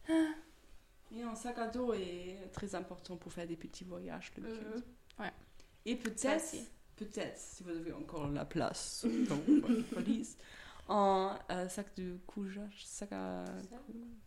Et 0.09 1.21
un 1.21 1.35
sac 1.35 1.57
à 1.59 1.67
dos 1.67 1.93
est 1.93 2.49
très 2.53 2.73
important 2.75 3.17
pour 3.17 3.31
faire 3.33 3.45
des 3.47 3.55
petits 3.57 3.83
voyages 3.83 4.31
le 4.37 4.43
week-end. 4.51 4.77
Mhm. 4.77 4.83
Ouais. 5.25 5.31
Et 5.85 5.95
peut-être, 5.95 6.55
peut-être, 6.95 7.37
si 7.37 7.63
vous 7.63 7.69
avez 7.71 7.91
encore 7.93 8.27
la 8.29 8.45
place 8.45 9.05
dans 9.27 9.35
votre 9.35 9.95
valise, 9.95 10.37
un 10.87 11.37
euh, 11.51 11.67
sac 11.69 11.93
de 11.95 12.17
couchage, 12.25 12.85
sac 12.85 13.11
à 13.11 13.43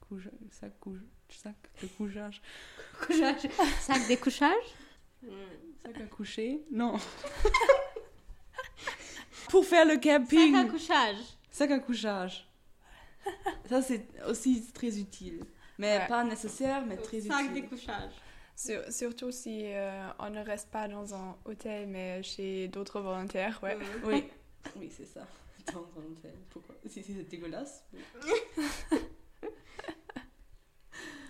couchage, 0.08 0.32
sac, 0.50 0.72
couche- 0.80 1.00
sac 1.30 1.56
de 1.82 1.86
couchage, 1.88 2.42
Couchage. 3.00 3.48
Sac 3.80 4.08
de 4.08 4.14
couchage 4.16 4.74
sac 5.82 6.00
à 6.00 6.06
coucher, 6.06 6.64
non. 6.70 6.96
pour 9.50 9.64
faire 9.64 9.86
le 9.86 9.96
camping, 9.98 10.52
Sac 10.54 10.66
à 10.66 10.70
couchage. 10.70 11.16
Sac 11.50 11.70
à 11.70 11.78
couchage. 11.78 12.48
Ça 13.68 13.82
c'est 13.82 14.06
aussi 14.26 14.70
très 14.72 14.98
utile, 14.98 15.44
mais 15.78 15.98
Ouais. 15.98 16.06
pas 16.08 16.24
nécessaire, 16.24 16.84
mais 16.86 16.96
très 16.96 17.20
Sac 17.20 17.52
de 17.52 17.58
utile. 17.58 17.68
couchage. 17.68 18.12
Sur- 18.56 18.90
surtout 18.92 19.30
si 19.30 19.62
euh, 19.66 20.08
on 20.18 20.30
ne 20.30 20.40
reste 20.44 20.70
pas 20.70 20.88
dans 20.88 21.14
un 21.14 21.36
hôtel, 21.44 21.86
mais 21.88 22.22
chez 22.22 22.68
d'autres 22.68 23.00
volontaires, 23.00 23.60
ouais. 23.62 23.78
Oui, 24.04 24.24
oui 24.76 24.90
c'est 24.90 25.06
ça. 25.06 25.26
Dans 25.72 25.80
un 26.00 26.04
hôtel. 26.12 26.34
Pourquoi? 26.50 26.74
Si 26.86 27.02
si, 27.02 27.14
c'est 27.14 27.24
dégueulasse. 27.24 27.84
oui. 27.92 28.00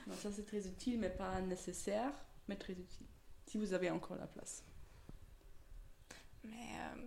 non, 0.06 0.14
ça 0.14 0.30
c'est 0.32 0.46
très 0.46 0.66
utile, 0.66 0.98
mais 1.00 1.10
pas 1.10 1.40
nécessaire, 1.40 2.12
mais 2.48 2.56
très 2.56 2.72
utile. 2.74 3.06
Si 3.46 3.58
vous 3.58 3.72
avez 3.74 3.90
encore 3.90 4.16
la 4.16 4.26
place. 4.26 4.62
Mais 6.44 6.52
euh, 6.96 7.06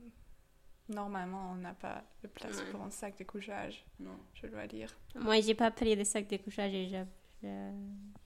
normalement, 0.93 1.51
on 1.51 1.55
n'a 1.55 1.73
pas 1.73 2.03
de 2.23 2.27
place 2.27 2.59
Ouais. 2.59 2.69
pour 2.71 2.81
un 2.81 2.91
sac 2.91 3.17
de 3.17 3.23
couchage, 3.23 3.85
Non. 3.99 4.17
je 4.33 4.47
dois 4.47 4.67
dire. 4.67 4.95
Moi, 5.15 5.41
j'ai 5.41 5.55
pas 5.55 5.71
pris 5.71 5.95
de 5.95 6.03
sac 6.03 6.27
de 6.27 6.37
couchage 6.37 6.73
et 6.73 6.87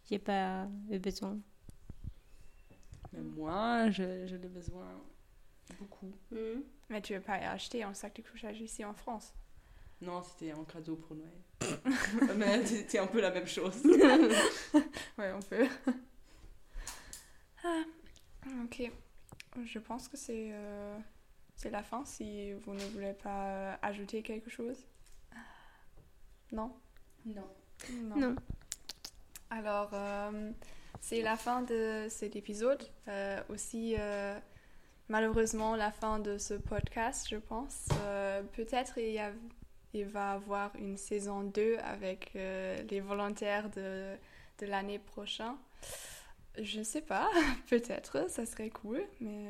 j'ai- 0.10 0.20
pas 0.20 0.68
eu 0.92 1.00
besoin. 1.00 1.38
Mais 3.14 3.22
moi, 3.22 3.90
je, 3.90 4.28
je 4.28 4.36
l'ai 4.36 4.48
besoin 4.50 4.88
beaucoup. 5.80 6.12
Mais 6.90 7.02
tu 7.02 7.14
veux 7.14 7.22
pas 7.22 7.36
acheter 7.36 7.84
un 7.84 7.94
sac 7.94 8.16
de 8.16 8.22
couchage 8.22 8.60
ici 8.62 8.84
en 8.86 8.94
France? 8.94 9.34
Non, 10.02 10.22
c'était 10.22 10.52
un 10.52 10.64
cadeau 10.66 10.96
pour 10.98 11.16
Noël. 11.16 11.32
mais 12.38 12.66
c'était 12.66 13.00
un 13.00 13.08
peu 13.08 13.22
la 13.22 13.32
même 13.32 13.48
chose. 13.48 13.82
Ouais, 15.18 15.32
on 15.32 15.40
peut. 15.42 15.68
ah, 17.64 17.84
ok. 18.64 18.92
Je 19.64 19.80
pense 19.80 20.08
que 20.10 20.18
c'est 20.18 20.50
euh, 20.52 20.98
c'est 21.56 21.70
la 21.70 21.84
fin 21.84 22.04
si 22.06 22.54
vous 22.54 22.74
ne 22.74 22.84
voulez 22.86 23.14
pas 23.14 23.48
euh, 23.48 23.76
ajouter 23.82 24.22
quelque 24.22 24.50
chose? 24.50 24.86
Non? 26.52 26.72
Non. 27.26 27.48
Non. 28.16 28.36
Alors, 29.50 29.90
euh, 29.94 30.52
c'est 31.02 31.22
la 31.22 31.36
fin 31.38 31.62
de 31.62 32.08
cet 32.10 32.36
épisode. 32.36 32.84
Euh, 33.08 33.42
aussi, 33.50 33.96
euh, 33.98 34.38
malheureusement, 35.10 35.76
la 35.76 35.92
fin 35.92 36.20
de 36.20 36.38
ce 36.38 36.54
podcast, 36.54 37.28
je 37.30 37.38
pense. 37.38 37.88
Euh, 38.02 38.42
Peut-être 38.54 38.98
il, 38.98 39.12
y 39.14 39.20
a- 39.20 39.32
il 39.94 40.06
va 40.06 40.32
y 40.32 40.36
avoir 40.36 40.76
une 40.76 40.98
saison 40.98 41.42
2 41.44 41.78
avec 41.84 42.32
euh, 42.36 42.82
les 42.90 43.00
volontaires 43.02 43.70
de, 43.72 44.16
de 44.60 44.66
l'année 44.66 45.00
prochaine. 45.00 45.56
Je 46.58 46.80
ne 46.80 46.84
sais 46.84 47.02
pas, 47.02 47.30
peut-être, 47.70 48.30
ça 48.30 48.46
serait 48.46 48.70
cool, 48.70 49.04
mais 49.20 49.48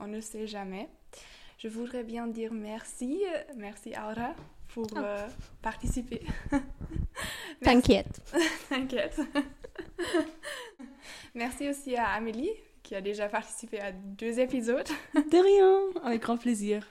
on 0.00 0.06
ne 0.08 0.20
sait 0.20 0.46
jamais. 0.46 0.88
Je 1.62 1.68
voudrais 1.68 2.04
bien 2.04 2.26
dire 2.26 2.52
merci, 2.54 3.22
merci 3.56 3.90
Aura 3.90 4.34
pour 4.68 4.86
Ah. 4.96 5.02
euh, 5.04 5.28
participer. 5.60 6.22
T'inquiète. 7.62 8.22
T'inquiète. 8.68 9.20
Merci 11.34 11.68
aussi 11.68 11.96
à 11.96 12.08
Amélie 12.08 12.50
qui 12.82 12.94
a 12.94 13.00
déjà 13.00 13.28
participé 13.28 13.78
à 13.78 13.92
deux 13.92 14.40
épisodes. 14.40 14.88
De 15.14 15.36
rien, 15.38 16.02
avec 16.04 16.22
grand 16.22 16.36
plaisir. 16.38 16.86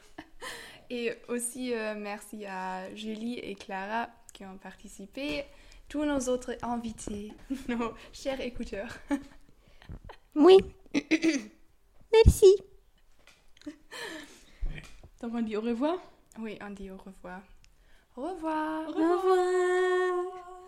Et 0.89 1.13
aussi 1.27 1.73
euh, 1.73 1.93
merci 1.97 2.45
à 2.45 2.93
Julie 2.95 3.37
et 3.39 3.55
Clara 3.55 4.09
qui 4.33 4.45
ont 4.45 4.57
participé, 4.57 5.43
tous 5.89 6.05
nos 6.05 6.19
autres 6.29 6.55
invités, 6.61 7.33
nos 7.67 7.93
chers 8.13 8.39
écouteurs. 8.41 8.97
Oui. 10.35 10.57
Merci. 12.13 12.55
Donc 15.21 15.33
on 15.35 15.41
dit 15.41 15.57
au 15.57 15.61
revoir. 15.61 15.97
Oui, 16.39 16.57
on 16.61 16.69
dit 16.69 16.89
au 16.89 16.97
revoir. 16.97 17.41
Au 18.15 18.21
revoir. 18.21 18.87
Au 18.87 18.91
revoir. 18.91 19.25
Au 19.25 20.58